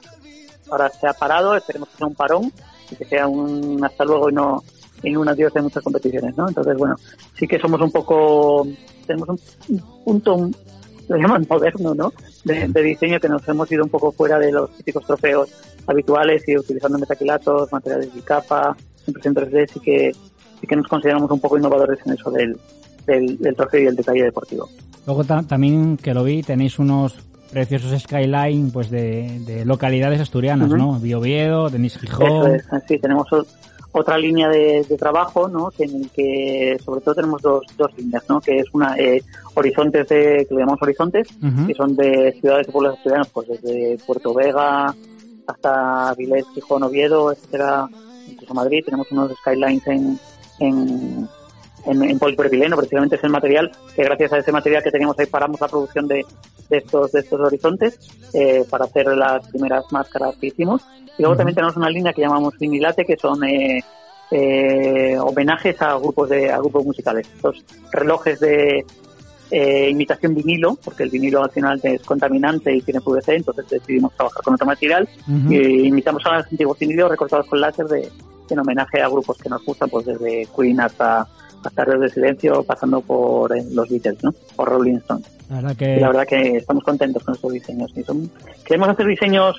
ahora 0.70 0.90
se 0.90 1.08
ha 1.08 1.14
parado, 1.14 1.56
esperemos 1.56 1.90
que 1.90 1.98
sea 1.98 2.08
un 2.08 2.16
parón 2.16 2.52
y 2.92 2.96
que 2.96 3.06
sea 3.06 3.28
un 3.28 3.84
hasta 3.84 4.06
luego 4.06 4.30
y 4.30 4.34
no, 4.34 4.64
y 5.04 5.12
no 5.12 5.22
un 5.22 5.30
adiós 5.30 5.54
de 5.54 5.62
muchas 5.62 5.84
competiciones, 5.84 6.36
¿no? 6.38 6.48
Entonces, 6.48 6.76
bueno, 6.78 6.96
sí 7.36 7.48
que 7.48 7.60
somos 7.60 7.80
un 7.82 7.92
poco, 7.92 8.68
tenemos 9.06 9.30
un, 9.30 9.40
un 9.70 10.04
punto, 10.04 10.36
un- 10.36 10.56
lo 11.08 11.16
llaman 11.18 11.46
moderno, 11.50 11.94
¿no? 11.96 12.12
De, 12.44 12.68
de 12.68 12.82
diseño 12.84 13.20
que 13.20 13.30
nos 13.30 13.48
hemos 13.48 13.72
ido 13.72 13.84
un 13.84 13.90
poco 13.90 14.12
fuera 14.12 14.38
de 14.40 14.52
los 14.52 14.70
típicos 14.72 15.06
trofeos 15.06 15.50
habituales 15.86 16.44
y 16.48 16.58
utilizando 16.58 16.98
metaquilatos, 17.00 17.72
materiales 17.72 18.14
de 18.14 18.22
capa, 18.22 18.76
impresión 19.06 19.34
3D, 19.36 19.70
sí 19.74 19.80
que, 19.80 20.12
sí 20.60 20.68
que 20.68 20.76
nos 20.76 20.88
consideramos 20.88 21.32
un 21.32 21.40
poco 21.40 21.58
innovadores 21.58 22.00
en 22.06 22.14
eso 22.14 22.30
del, 22.32 22.58
del, 23.06 23.38
del 23.38 23.56
trofeo 23.56 23.84
y 23.84 23.86
el 23.88 23.96
detalle 23.96 24.24
deportivo. 24.24 24.68
Luego 25.06 25.24
ta- 25.24 25.44
también 25.44 25.96
que 25.96 26.14
lo 26.14 26.26
vi, 26.26 26.44
tenéis 26.44 26.78
unos 26.78 27.16
preciosos 27.50 27.98
skyline 28.02 28.72
pues 28.72 28.90
de, 28.90 29.40
de 29.46 29.64
localidades 29.64 30.20
asturianas, 30.20 30.68
Ujú. 30.68 30.78
¿no? 30.78 31.00
Bioviedo, 31.00 31.70
tenéis 31.70 31.96
Eso 31.96 32.02
Gijón. 32.02 32.56
es, 32.56 32.66
sí, 32.86 33.00
tenemos 33.00 33.26
otra 33.98 34.18
línea 34.18 34.50
de, 34.50 34.84
de 34.88 34.98
trabajo, 34.98 35.48
¿no? 35.48 35.70
Que 35.72 35.84
en 35.86 35.96
el 35.96 36.10
que 36.12 36.78
sobre 36.84 37.02
todo 37.02 37.16
tenemos 37.16 37.42
dos, 37.42 37.66
dos 37.78 37.92
líneas, 37.98 38.24
¿no? 38.30 38.40
Que 38.40 38.60
es 38.60 38.68
una 38.74 38.96
eh, 38.98 39.24
horizontes 39.54 40.08
de, 40.08 40.46
que 40.48 40.54
le 40.54 40.62
llamamos 40.62 40.82
horizontes, 40.82 41.28
que 41.68 41.74
son 41.74 41.96
de 41.96 42.38
ciudades 42.40 42.68
y 42.68 42.72
pueblos 42.72 42.98
asturianos, 42.98 43.30
pues 43.30 43.48
desde 43.48 43.98
Puerto 44.06 44.34
Vega 44.34 44.94
hasta 45.48 46.14
Vilés, 46.16 46.46
Gijón, 46.54 46.84
Oviedo, 46.84 47.32
etcétera, 47.32 47.88
incluso 48.28 48.54
Madrid. 48.54 48.84
Tenemos 48.86 49.12
unos 49.12 49.32
skylines 49.40 49.88
en, 49.88 50.20
en, 50.60 51.28
en, 51.88 52.04
en 52.04 52.20
polipropileno, 52.20 52.76
precisamente 52.76 53.16
es 53.16 53.24
el 53.24 53.30
material 53.30 53.72
que 53.96 54.04
gracias 54.04 54.34
a 54.34 54.38
ese 54.38 54.52
material 54.52 54.84
que 54.84 54.92
teníamos 54.92 55.18
ahí 55.20 55.26
paramos 55.26 55.60
la 55.60 55.68
producción 55.68 56.08
de, 56.08 56.26
de 56.70 56.78
estos 56.78 57.12
de 57.12 57.20
estos 57.22 57.40
horizontes 57.40 58.00
eh, 58.34 58.66
para 58.70 58.86
hacer 58.86 59.08
las 59.08 59.48
primeras 59.48 59.86
máscaras 59.92 60.36
que 60.38 60.48
hicimos. 60.48 60.82
Y 61.18 61.22
luego 61.22 61.36
también 61.36 61.56
tenemos 61.56 61.76
una 61.76 61.90
línea 61.90 62.14
que 62.14 62.22
llamamos 62.22 62.58
vinilate, 62.60 63.06
que 63.06 63.18
son 63.18 63.44
eh, 63.44 63.84
eh, 64.32 65.18
homenajes 65.20 65.82
a 65.82 65.96
grupos 65.96 66.30
de 66.30 66.52
a 66.52 66.58
grupos 66.58 66.86
musicales. 66.86 67.28
Estos 67.34 67.64
relojes 67.92 68.40
de 68.40 68.86
eh, 69.50 69.90
imitación 69.90 70.36
vinilo, 70.36 70.78
porque 70.84 71.04
el 71.04 71.10
vinilo 71.10 71.44
al 71.44 71.52
final 71.52 71.80
es 71.82 72.02
contaminante 72.02 72.76
y 72.76 72.82
tiene 72.82 73.02
PVC, 73.02 73.36
entonces 73.36 73.68
decidimos 73.70 74.14
trabajar 74.14 74.44
con 74.44 74.54
otro 74.56 74.66
material 74.66 75.08
Ujú. 75.22 75.54
y 75.54 75.88
imitamos 75.88 76.26
a 76.26 76.38
los 76.38 76.48
antiguos 76.52 76.78
vinilos 76.78 77.10
recortados 77.10 77.48
con 77.48 77.62
láser 77.62 77.86
de, 77.86 78.10
en 78.54 78.60
homenaje 78.60 79.02
a 79.02 79.10
grupos 79.10 79.38
que 79.38 79.50
nos 79.50 79.64
gustan, 79.64 79.90
pues 79.90 80.06
desde 80.06 80.48
Queen 80.56 80.80
hasta 80.80 81.28
hasta 81.64 81.86
Red 81.86 82.00
de 82.00 82.10
Silencio, 82.10 82.64
pasando 82.64 83.02
por 83.02 83.56
eh, 83.56 83.64
los 83.72 83.90
Beatles, 83.90 84.24
¿no? 84.24 84.34
O 84.56 84.66
Rolling 84.66 84.98
Stones. 84.98 85.28
La 85.50 85.56
verdad 85.58 85.72
Y 85.72 85.76
que 85.76 85.98
la 85.98 86.08
verdad 86.08 86.28
que 86.28 86.58
estamos 86.58 86.84
contentos 86.84 87.24
con 87.24 87.36
estos 87.36 87.52
diseños. 87.52 87.92
Y 87.96 88.04
son, 88.04 88.32
queremos 88.66 88.90
hacer 88.90 89.06
diseños, 89.06 89.58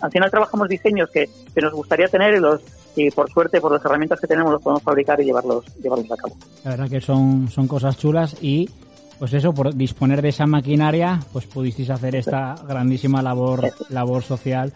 al 0.00 0.10
final 0.10 0.30
trabajamos 0.30 0.68
diseños 0.68 1.10
que, 1.10 1.28
que 1.54 1.60
nos 1.60 1.72
gustaría 1.72 2.08
tener 2.08 2.34
y, 2.34 2.40
los, 2.40 2.60
y 2.96 3.10
por 3.10 3.30
suerte, 3.30 3.60
por 3.60 3.72
las 3.72 3.84
herramientas 3.84 4.20
que 4.20 4.26
tenemos, 4.26 4.52
los 4.52 4.62
podemos 4.62 4.82
fabricar 4.82 5.20
y 5.20 5.24
llevarlos, 5.24 5.64
llevarlos 5.82 6.10
a 6.10 6.16
cabo. 6.16 6.36
la 6.64 6.70
verdad 6.70 6.88
que 6.88 7.00
son, 7.00 7.48
son 7.48 7.66
cosas 7.66 7.96
chulas 7.96 8.36
y 8.40 8.68
pues 9.18 9.32
eso, 9.32 9.54
por 9.54 9.74
disponer 9.74 10.22
de 10.22 10.30
esa 10.30 10.46
maquinaria, 10.46 11.20
pues 11.32 11.46
pudisteis 11.46 11.90
hacer 11.90 12.16
esta 12.16 12.56
grandísima 12.66 13.22
labor, 13.22 13.72
labor 13.88 14.22
social 14.22 14.72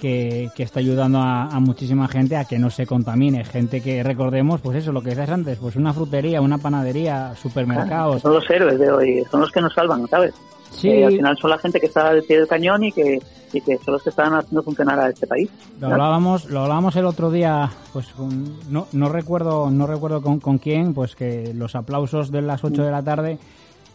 que, 0.00 0.50
que 0.54 0.62
está 0.62 0.80
ayudando 0.80 1.18
a, 1.18 1.44
a 1.48 1.60
muchísima 1.60 2.08
gente 2.08 2.36
a 2.36 2.44
que 2.44 2.58
no 2.58 2.70
se 2.70 2.86
contamine. 2.86 3.44
Gente 3.44 3.80
que 3.80 4.02
recordemos, 4.02 4.60
pues 4.60 4.76
eso, 4.78 4.92
lo 4.92 5.02
que 5.02 5.10
decías 5.10 5.30
antes, 5.30 5.58
pues 5.58 5.76
una 5.76 5.92
frutería, 5.92 6.40
una 6.40 6.58
panadería, 6.58 7.34
supermercados. 7.36 8.22
Son 8.22 8.32
los 8.34 8.48
héroes 8.50 8.78
de 8.78 8.90
hoy, 8.90 9.24
son 9.30 9.40
los 9.40 9.50
que 9.50 9.60
nos 9.60 9.74
salvan, 9.74 10.06
¿sabes? 10.08 10.34
Sí, 10.70 10.88
Eh, 10.90 11.06
al 11.06 11.12
final 11.12 11.36
son 11.38 11.50
la 11.50 11.58
gente 11.58 11.80
que 11.80 11.86
está 11.86 12.08
al 12.08 12.22
pie 12.22 12.38
del 12.38 12.46
cañón 12.46 12.84
y 12.84 12.92
que, 12.92 13.18
y 13.54 13.60
que 13.62 13.78
son 13.78 13.94
los 13.94 14.02
que 14.02 14.10
están 14.10 14.34
haciendo 14.34 14.62
funcionar 14.62 14.98
a 15.00 15.08
este 15.08 15.26
país. 15.26 15.48
Lo 15.80 15.86
hablábamos, 15.88 16.44
lo 16.50 16.60
hablábamos 16.60 16.94
el 16.96 17.06
otro 17.06 17.30
día, 17.30 17.70
pues 17.92 18.06
con- 18.08 18.58
no, 18.70 18.86
no 18.92 19.08
recuerdo, 19.08 19.70
no 19.70 19.86
recuerdo 19.86 20.20
con, 20.20 20.40
con 20.40 20.58
quién, 20.58 20.92
pues 20.92 21.16
que 21.16 21.52
los 21.54 21.74
aplausos 21.74 22.30
de 22.30 22.42
las 22.42 22.62
8 22.64 22.82
de 22.84 22.90
la 22.90 23.02
tarde 23.02 23.38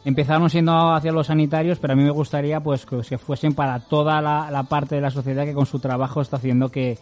empezaron 0.06 0.50
siendo 0.50 0.94
hacia 0.94 1.12
los 1.12 1.28
sanitarios, 1.28 1.80
pero 1.80 1.94
a 1.94 1.96
mí 1.96 2.04
me 2.04 2.12
gustaría 2.12 2.60
pues 2.60 2.86
que, 2.86 3.18
fuesen 3.18 3.54
para 3.54 3.80
toda 3.80 4.22
la, 4.22 4.50
la 4.52 4.64
parte 4.64 4.96
de 4.96 5.02
la 5.02 5.12
sociedad 5.12 5.46
que 5.46 5.54
con 5.54 5.66
su 5.66 5.80
trabajo 5.80 6.22
está 6.22 6.38
haciendo 6.38 6.70
que 6.70 6.98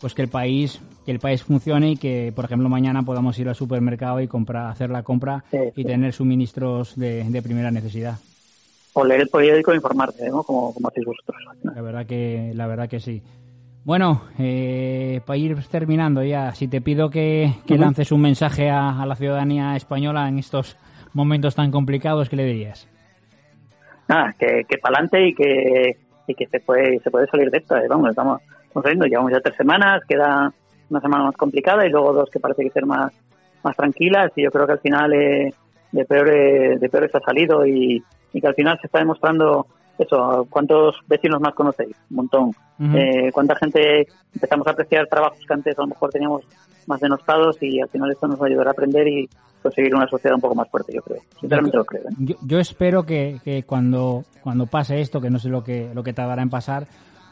pues 0.00 0.14
que 0.14 0.22
el 0.22 0.28
país 0.28 0.80
que 1.04 1.10
el 1.10 1.18
país 1.18 1.42
funcione 1.42 1.92
y 1.92 1.96
que 1.96 2.32
por 2.34 2.44
ejemplo 2.44 2.68
mañana 2.68 3.02
podamos 3.02 3.38
ir 3.38 3.48
al 3.48 3.54
supermercado 3.54 4.20
y 4.20 4.28
comprar 4.28 4.70
hacer 4.70 4.90
la 4.90 5.02
compra 5.02 5.44
Sí, 5.50 5.58
y 5.74 5.84
tener 5.84 6.12
suministros 6.12 6.94
de, 6.96 7.24
de 7.24 7.42
primera 7.42 7.70
necesidad. 7.70 8.18
O 8.92 9.04
leer 9.04 9.22
el 9.22 9.28
periódico 9.28 9.72
e 9.72 9.76
informarse, 9.76 10.28
¿no? 10.28 10.42
Como, 10.42 10.74
como 10.74 10.88
hacéis 10.88 11.06
vosotros. 11.06 11.36
La 11.62 11.82
verdad 11.82 12.06
que, 12.06 12.52
la 12.54 12.66
verdad 12.66 12.88
que 12.88 13.00
sí. 13.00 13.22
Bueno, 13.84 14.22
eh, 14.38 15.20
para 15.24 15.36
ir 15.36 15.56
terminando 15.70 16.22
ya, 16.22 16.54
si 16.54 16.68
te 16.68 16.80
pido 16.80 17.08
que, 17.08 17.54
que 17.66 17.78
lances 17.78 18.12
un 18.12 18.20
mensaje 18.20 18.70
a, 18.70 19.00
a 19.00 19.06
la 19.06 19.14
ciudadanía 19.14 19.76
española 19.76 20.28
en 20.28 20.38
estos 20.38 20.76
momentos 21.12 21.54
tan 21.54 21.70
complicados, 21.70 22.28
¿qué 22.28 22.36
le 22.36 22.44
dirías? 22.44 22.88
nada, 24.08 24.34
que, 24.38 24.64
que 24.66 24.78
para 24.78 24.96
adelante 25.00 25.26
y 25.28 25.34
que, 25.34 25.96
y 26.26 26.34
que 26.34 26.46
se 26.46 26.60
puede 26.60 26.98
se 27.00 27.10
puede 27.10 27.26
salir 27.26 27.50
de 27.50 27.58
esta. 27.58 27.78
eh, 27.78 27.88
Vamos, 27.88 28.08
estamos, 28.10 28.40
estamos 28.66 28.82
saliendo, 28.82 29.06
llevamos 29.06 29.32
ya 29.32 29.40
tres 29.40 29.56
semanas, 29.56 30.02
queda 30.08 30.52
una 30.88 31.00
semana 31.00 31.24
más 31.24 31.36
complicada 31.36 31.86
y 31.86 31.90
luego 31.90 32.14
dos 32.14 32.30
que 32.30 32.40
parece 32.40 32.62
que 32.64 32.70
ser 32.70 32.86
más, 32.86 33.12
más 33.62 33.76
tranquilas 33.76 34.32
y 34.36 34.44
yo 34.44 34.50
creo 34.50 34.66
que 34.66 34.72
al 34.72 34.80
final 34.80 35.12
eh, 35.12 35.52
de 35.92 36.04
peor 36.06 36.28
eh, 36.30 36.78
de 36.78 36.88
peor 36.88 37.10
se 37.10 37.18
ha 37.18 37.20
salido 37.20 37.66
y, 37.66 38.02
y 38.32 38.40
que 38.40 38.46
al 38.46 38.54
final 38.54 38.78
se 38.80 38.86
está 38.86 39.00
demostrando 39.00 39.66
eso, 39.98 40.46
¿cuántos 40.48 40.96
vecinos 41.08 41.40
más 41.40 41.54
conocéis? 41.54 41.96
Un 42.10 42.16
montón. 42.16 42.52
Eh, 42.94 43.30
¿Cuánta 43.32 43.56
gente 43.56 44.06
empezamos 44.32 44.64
a 44.68 44.70
apreciar 44.70 45.08
trabajos 45.08 45.40
que 45.44 45.52
antes 45.52 45.76
a 45.76 45.82
lo 45.82 45.88
mejor 45.88 46.10
teníamos 46.10 46.44
más 46.88 47.00
denostados 47.00 47.56
y 47.62 47.80
al 47.80 47.88
final 47.88 48.10
esto 48.10 48.26
nos 48.26 48.40
va 48.40 48.46
a 48.46 48.48
ayudar 48.48 48.68
a 48.68 48.70
aprender 48.72 49.06
y 49.06 49.28
conseguir 49.62 49.94
una 49.94 50.08
sociedad 50.08 50.34
un 50.34 50.40
poco 50.40 50.54
más 50.54 50.68
fuerte, 50.68 50.92
yo 50.94 51.02
creo. 51.02 51.20
Sinceramente 51.40 51.76
lo 51.76 51.84
creo. 51.84 52.02
¿eh? 52.02 52.14
Yo, 52.18 52.36
yo 52.42 52.58
espero 52.58 53.04
que, 53.04 53.38
que 53.44 53.62
cuando, 53.64 54.24
cuando 54.42 54.66
pase 54.66 55.00
esto, 55.00 55.20
que 55.20 55.30
no 55.30 55.38
sé 55.38 55.48
lo 55.48 55.62
que, 55.62 55.90
lo 55.94 56.02
que 56.02 56.12
tardará 56.12 56.42
en 56.42 56.50
pasar, 56.50 56.86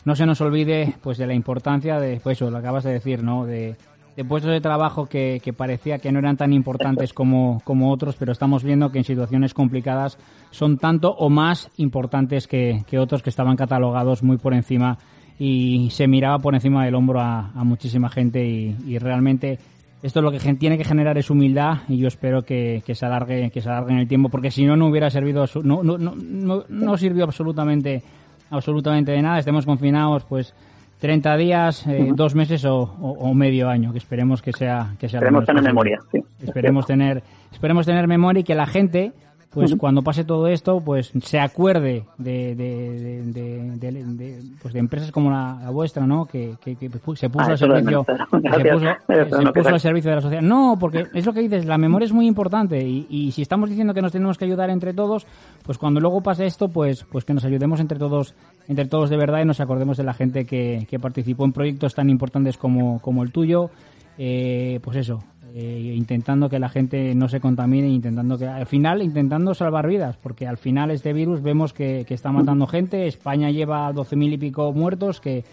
no 0.05 0.15
se 0.15 0.27
nos 0.27 0.41
olvide 0.41 0.95
pues 1.03 1.19
de 1.19 1.27
la 1.27 1.35
importancia 1.35 1.99
de, 1.99 2.21
pues 2.23 2.39
eso, 2.39 2.51
lo 2.51 2.59
acabas 2.59 2.85
de 2.85 2.93
decir, 2.93 3.23
¿no? 3.23 3.45
De, 3.45 3.77
de 4.17 4.25
puestos 4.25 4.51
de 4.51 4.61
trabajo 4.61 5.07
que, 5.07 5.41
que 5.43 5.53
parecía 5.53 5.99
que 5.99 6.11
no 6.11 6.19
eran 6.19 6.37
tan 6.37 6.53
importantes 6.53 7.13
como, 7.13 7.61
como 7.65 7.93
otros, 7.93 8.17
pero 8.17 8.33
estamos 8.33 8.65
viendo 8.65 8.91
que 8.91 8.99
en 8.99 9.05
situaciones 9.05 9.53
complicadas 9.53 10.19
son 10.51 10.79
tanto 10.79 11.11
o 11.11 11.29
más 11.29 11.71
importantes 11.77 12.47
que, 12.47 12.83
que 12.87 12.99
otros 12.99 13.23
que 13.23 13.31
estaban 13.31 13.57
catalogados 13.57 14.23
muy 14.23 14.39
por 14.39 14.55
encima 14.55 14.99
y 15.39 15.89
se 15.91 16.07
miraba 16.07 16.39
por 16.39 16.55
encima 16.55 16.85
del 16.85 16.95
hombro 16.95 17.21
a, 17.21 17.51
a 17.55 17.65
muchísima 17.65 18.09
gente 18.09 18.47
y, 18.47 18.77
y 18.87 18.99
realmente 18.99 19.59
esto 20.03 20.21
lo 20.23 20.31
que 20.31 20.39
tiene 20.55 20.79
que 20.79 20.85
generar 20.85 21.19
es 21.19 21.31
humildad 21.31 21.79
y 21.89 21.99
yo 21.99 22.09
espero 22.09 22.43
que, 22.43 22.83
que 22.87 22.95
se 22.95 23.05
alargue 23.07 23.51
que 23.51 23.61
se 23.61 23.69
alargue 23.69 23.93
en 23.93 23.99
el 23.99 24.09
tiempo 24.09 24.29
porque 24.29 24.51
si 24.51 24.65
no 24.65 24.77
no 24.77 24.87
hubiera 24.87 25.11
servido 25.11 25.45
no, 25.65 25.83
no, 25.83 25.99
no, 25.99 26.65
no, 26.69 26.97
sirvió 26.97 27.25
absolutamente 27.25 28.03
absolutamente 28.51 29.11
de 29.13 29.23
nada. 29.23 29.39
Estemos 29.39 29.67
confinados 29.67 30.25
pues 30.25 30.55
30 31.01 31.37
días 31.37 31.87
eh, 31.87 32.11
dos 32.15 32.35
meses 32.35 32.65
o, 32.65 32.77
o- 32.79 33.17
o 33.19 33.35
medio 33.35 33.69
año 33.69 33.93
que 33.93 33.99
esperemos 33.99 34.41
que 34.43 34.53
sea 34.53 34.95
que 34.99 35.09
sea 35.09 35.19
Esperemos 35.21 35.45
tener 35.45 35.63
memoria, 35.63 35.99
sí. 36.13 36.21
esperemos 36.43 36.87
tener 36.87 37.23
esperemos 37.53 37.85
tener 37.85 38.07
memoria 38.07 38.41
y 38.41 38.45
que 38.45 38.55
la 38.55 38.67
gente 38.67 39.13
pues 39.61 39.75
cuando 39.77 40.03
pase 40.03 40.25
todo 40.25 40.47
esto 40.49 40.81
pues 40.81 41.13
se 41.23 41.39
acuerde 41.41 42.05
de, 42.19 42.55
de, 42.55 42.91
de, 43.01 43.23
de- 43.33 43.91
de- 43.91 44.05
de, 44.05 44.43
pues 44.63 44.75
de 44.75 44.81
empresas 44.81 45.11
como 45.11 45.31
la, 45.31 45.59
la 45.63 45.71
vuestra 45.71 46.07
no 46.07 46.27
que, 46.27 46.55
que, 46.63 46.77
que 46.77 46.89
se 46.91 46.99
puso 46.99 47.27
Ah, 47.39 47.47
al 47.47 47.59
servicio 47.59 48.05
se 48.07 48.73
puso, 48.73 48.85
no, 48.85 49.43
se 49.43 49.53
puso 49.53 49.69
al 49.69 49.81
servicio 49.81 50.11
de 50.11 50.17
la 50.17 50.23
sociedad. 50.23 50.43
No 50.43 50.77
porque 50.79 51.07
es 51.15 51.25
lo 51.27 51.33
que 51.33 51.41
dices 51.41 51.65
la 51.67 51.79
memoria 51.79 52.05
es 52.07 52.13
muy 52.13 52.27
importante 52.27 52.87
y, 52.87 53.07
y 53.11 53.33
si 53.33 53.43
estamos 53.43 53.69
diciendo 53.69 53.95
que 53.95 54.03
nos 54.03 54.13
tenemos 54.13 54.39
que 54.39 54.45
ayudar 54.45 54.71
entre 54.71 54.93
todos 54.95 55.27
pues 55.65 55.79
cuando 55.79 56.01
luego 56.01 56.21
pase 56.23 56.47
esto 56.47 56.69
pues 56.69 57.05
pues 57.11 57.25
que 57.25 57.35
nos 57.35 57.45
ayudemos 57.45 57.81
entre 57.81 57.99
todos 57.99 58.35
entre 58.69 58.85
todos 58.87 59.11
de 59.11 59.17
verdad 59.17 59.41
y 59.43 59.45
nos 59.47 59.61
acordemos 59.61 59.97
de 59.97 60.05
la 60.05 60.15
gente 60.15 60.45
que, 60.45 60.87
que 60.91 60.99
participó 60.99 61.45
en 61.45 61.53
proyectos 61.53 61.95
tan 61.95 62.11
importantes 62.11 62.57
como, 62.59 63.01
como 63.01 63.23
el 63.23 63.33
tuyo. 63.33 63.71
Eh, 64.19 64.81
pues 64.83 64.97
eso 64.97 65.23
eh, 65.59 65.95
intentando 65.97 66.51
que 66.51 66.59
la 66.59 66.69
gente 66.69 67.15
no 67.15 67.29
se 67.31 67.41
contamine, 67.41 67.89
intentando 67.89 68.37
que 68.37 68.47
al 68.47 68.67
final 68.67 69.01
intentando 69.03 69.55
salvar 69.55 69.87
vidas, 69.87 70.19
porque 70.19 70.47
al 70.47 70.59
final 70.59 70.91
este 70.91 71.15
virus 71.15 71.41
vemos 71.43 71.73
que, 71.73 72.05
que 72.07 72.13
está 72.13 72.31
matando 72.31 72.67
gente. 72.67 73.07
España 73.07 73.51
lleva 73.51 73.91
12.000 73.91 74.35
y 74.35 74.37
pico 74.37 74.71
muertos, 74.75 75.19
que, 75.19 75.45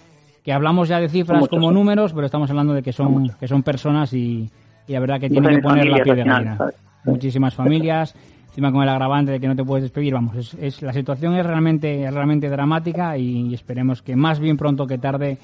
que 0.43 0.51
hablamos 0.51 0.89
ya 0.89 0.99
de 0.99 1.07
cifras 1.07 1.39
Muchos, 1.39 1.49
como 1.57 1.71
números, 1.71 2.11
pero 2.11 2.25
estamos 2.25 2.49
hablando 2.49 2.73
de 2.73 2.83
que 2.83 2.91
son 2.91 3.29
que 3.39 3.47
son 3.47 3.63
personas 3.63 4.11
y, 4.13 4.49
y 4.87 4.91
la 4.91 4.99
verdad 4.99 5.21
que 5.21 5.29
tienen 5.29 5.55
que 5.55 5.61
poner 5.61 5.85
la 5.87 6.03
piel 6.03 6.15
de 6.17 6.23
gallina. 6.25 6.57
Muchísimas 7.05 7.53
familias, 7.55 8.13
encima 8.49 8.73
con 8.73 8.83
el 8.83 8.89
agravante 8.89 9.31
de 9.31 9.39
que 9.39 9.47
no 9.47 9.55
te 9.55 9.63
puedes 9.63 9.83
despedir, 9.83 10.13
vamos, 10.13 10.35
es, 10.35 10.53
es- 10.55 10.81
la 10.81 10.91
situación 10.91 11.35
es 11.35 11.45
realmente 11.45 12.03
es 12.03 12.13
realmente 12.13 12.49
dramática 12.49 13.17
y 13.17 13.53
esperemos 13.53 14.01
que 14.01 14.17
más 14.17 14.39
bien 14.41 14.57
pronto 14.57 14.85
que 14.85 14.97
tarde 14.97 15.37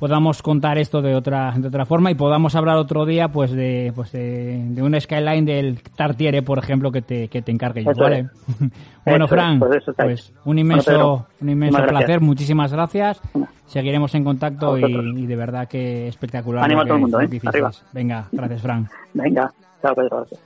podamos 0.00 0.42
contar 0.42 0.78
esto 0.78 1.02
de 1.02 1.14
otra 1.14 1.52
de 1.56 1.68
otra 1.68 1.84
forma 1.84 2.10
y 2.10 2.14
podamos 2.14 2.56
hablar 2.56 2.78
otro 2.78 3.04
día 3.04 3.28
pues 3.28 3.52
de 3.52 3.92
pues 3.94 4.10
de, 4.12 4.64
de 4.70 4.82
un 4.82 4.98
skyline 4.98 5.44
del 5.44 5.82
Tartiere 5.82 6.42
por 6.42 6.58
ejemplo 6.58 6.90
que 6.90 7.02
te, 7.02 7.28
que 7.28 7.42
te 7.42 7.52
encargue 7.52 7.84
yo 7.84 7.92
vale 7.94 8.30
bueno 9.04 9.24
Eso 9.24 9.24
es, 9.24 9.30
Fran 9.30 9.60
pues 9.60 9.84
pues 9.96 10.32
un 10.46 10.58
inmenso 10.58 11.26
un 11.40 11.48
inmenso 11.50 11.84
placer 11.86 12.22
muchísimas 12.22 12.72
gracias 12.72 13.20
seguiremos 13.66 14.14
en 14.14 14.24
contacto 14.24 14.78
y, 14.78 15.26
de 15.26 15.36
verdad 15.36 15.68
que 15.68 16.08
espectacular 16.08 16.68
lo 16.68 16.80
a 16.80 16.84
todo 16.84 16.94
el 16.94 17.00
mundo, 17.00 17.20
¿eh? 17.20 17.28
Arriba. 17.44 17.70
venga 17.92 18.26
gracias 18.32 18.62
Fran 18.62 18.88
Venga, 19.12 19.52
chao, 19.82 19.94
Pedro. 19.94 20.16
gracias. 20.18 20.40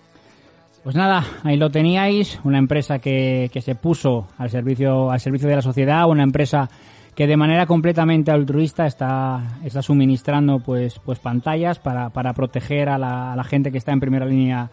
pues 0.82 0.96
nada, 0.96 1.22
ahí 1.44 1.56
lo 1.56 1.70
teníais, 1.70 2.40
una 2.44 2.58
empresa 2.58 2.98
que, 2.98 3.50
que 3.52 3.60
se 3.60 3.74
puso 3.74 4.26
al 4.36 4.50
servicio, 4.50 5.10
al 5.10 5.20
servicio 5.20 5.48
de 5.48 5.56
la 5.56 5.62
sociedad, 5.62 6.08
una 6.08 6.22
empresa 6.22 6.68
que 7.14 7.26
de 7.26 7.36
manera 7.36 7.66
completamente 7.66 8.30
altruista 8.30 8.86
está, 8.86 9.58
está 9.64 9.82
suministrando 9.82 10.58
pues, 10.58 10.98
pues 10.98 11.18
pantallas 11.18 11.78
para, 11.78 12.10
para 12.10 12.32
proteger 12.32 12.88
a 12.88 12.98
la, 12.98 13.32
a 13.32 13.36
la 13.36 13.44
gente 13.44 13.70
que 13.70 13.78
está 13.78 13.92
en 13.92 14.00
primera 14.00 14.26
línea, 14.26 14.70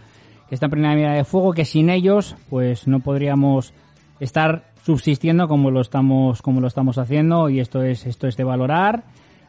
que 0.50 0.56
está 0.56 0.66
en 0.66 0.72
primera 0.72 0.96
línea 0.96 1.14
de 1.14 1.24
fuego, 1.24 1.54
que 1.54 1.66
sin 1.66 1.90
ellos 1.90 2.36
pues 2.50 2.88
no 2.88 3.00
podríamos 3.00 3.74
estar 4.20 4.72
subsistiendo 4.84 5.48
como 5.48 5.70
lo 5.70 5.82
estamos, 5.82 6.42
como 6.42 6.62
lo 6.62 6.68
estamos 6.68 6.98
haciendo 6.98 7.50
y 7.50 7.60
esto 7.60 7.84
es, 7.84 8.06
esto 8.06 8.28
es 8.28 8.38
de 8.38 8.44
valorar. 8.44 9.04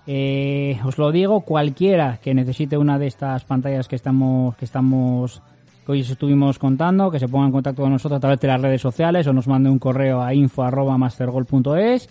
Eh, 0.07 0.79
os 0.85 0.99
lo 0.99 1.13
digo, 1.13 1.43
cualquiera 1.43 2.19
que 2.19 2.35
necesite 2.35 2.77
una 2.77 2.99
de 2.99 3.07
estas 3.07 3.45
pantallas 3.45 3.89
que 3.89 3.97
estamos, 3.97 4.57
que 4.57 4.65
estamos, 4.65 5.41
que 5.87 5.93
hoy 5.93 6.01
os 6.03 6.11
estuvimos 6.11 6.59
contando, 6.59 7.11
que 7.11 7.21
se 7.21 7.29
ponga 7.29 7.47
en 7.47 7.53
contacto 7.53 7.83
con 7.83 7.93
nosotros 7.93 8.19
a 8.19 8.21
través 8.21 8.41
de 8.41 8.49
las 8.49 8.61
redes 8.61 8.81
sociales 8.83 9.27
o 9.27 9.33
nos 9.33 9.47
mande 9.47 9.71
un 9.71 9.79
correo 9.79 10.21
a 10.21 10.35
info@mastergol.es 10.35 12.09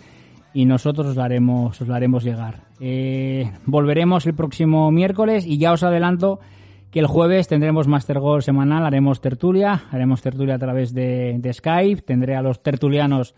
y 0.54 0.66
nosotros 0.66 1.08
os 1.08 1.16
la 1.16 1.26
haremos, 1.26 1.80
os 1.82 1.88
la 1.88 1.96
haremos 1.96 2.24
llegar. 2.24 2.64
Eh, 2.80 3.52
volveremos 3.66 4.26
el 4.26 4.34
próximo 4.34 4.92
miércoles 4.92 5.46
y 5.46 5.58
ya 5.58 5.72
os 5.72 5.84
adelanto 5.84 6.40
que 6.92 7.00
el 7.00 7.08
jueves 7.08 7.48
tendremos 7.48 7.88
Master 7.88 8.20
Goal 8.20 8.44
semanal, 8.44 8.86
haremos 8.86 9.22
tertulia, 9.22 9.84
haremos 9.92 10.22
tertulia 10.22 10.56
a 10.56 10.60
través 10.60 10.94
de, 10.94 11.38
de 11.40 11.54
Skype, 11.54 12.02
tendré 12.02 12.36
a 12.36 12.42
los 12.42 12.62
tertulianos 12.62 13.34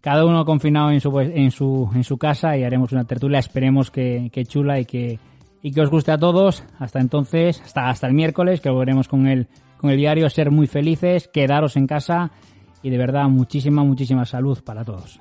cada 0.00 0.24
uno 0.24 0.44
confinado 0.44 0.90
en 0.90 1.00
su, 1.00 1.18
en 1.20 1.50
su, 1.50 1.90
en 1.94 2.04
su 2.04 2.18
casa 2.18 2.56
y 2.56 2.62
haremos 2.62 2.92
una 2.92 3.04
tertulia, 3.04 3.38
esperemos 3.38 3.90
que, 3.90 4.30
que 4.32 4.44
chula 4.44 4.80
y 4.80 4.84
que, 4.84 5.18
y 5.62 5.72
que 5.72 5.80
os 5.80 5.90
guste 5.90 6.12
a 6.12 6.18
todos. 6.18 6.62
Hasta 6.78 7.00
entonces, 7.00 7.60
hasta, 7.62 7.88
hasta 7.88 8.06
el 8.06 8.14
miércoles, 8.14 8.60
que 8.60 8.70
volveremos 8.70 9.08
con 9.08 9.26
el, 9.26 9.48
con 9.78 9.90
el 9.90 9.96
diario, 9.96 10.28
ser 10.28 10.50
muy 10.50 10.66
felices, 10.66 11.28
quedaros 11.28 11.76
en 11.76 11.86
casa 11.86 12.32
y 12.82 12.90
de 12.90 12.98
verdad 12.98 13.28
muchísima, 13.28 13.82
muchísima 13.82 14.26
salud 14.26 14.62
para 14.62 14.84
todos. 14.84 15.20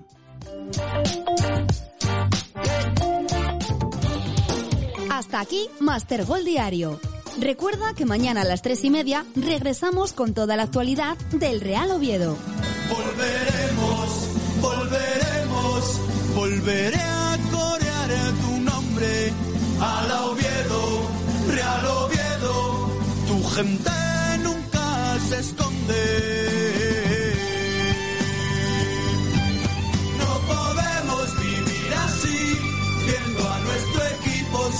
Hasta 5.09 5.39
aquí 5.39 5.69
Master 5.79 6.25
Gol 6.25 6.43
Diario. 6.45 6.99
Recuerda 7.39 7.93
que 7.95 8.05
mañana 8.05 8.41
a 8.41 8.45
las 8.45 8.61
tres 8.61 8.83
y 8.83 8.89
media 8.89 9.25
regresamos 9.35 10.13
con 10.13 10.33
toda 10.33 10.55
la 10.55 10.63
actualidad 10.63 11.17
del 11.31 11.61
Real 11.61 11.91
Oviedo. 11.91 12.37
Volveremos, 12.89 14.27
volveremos, 14.61 16.01
volveré 16.35 17.01
a 17.01 17.37
corear 17.51 18.09
tu 18.41 18.59
nombre. 18.59 19.33
Al 19.79 20.11
Oviedo, 20.29 21.09
Real 21.49 21.85
Oviedo, 21.85 22.89
tu 23.27 23.43
gente 23.49 23.91
nunca 24.43 25.19
se 25.29 25.39
esconde. 25.39 26.82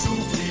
Podemos 0.04 0.43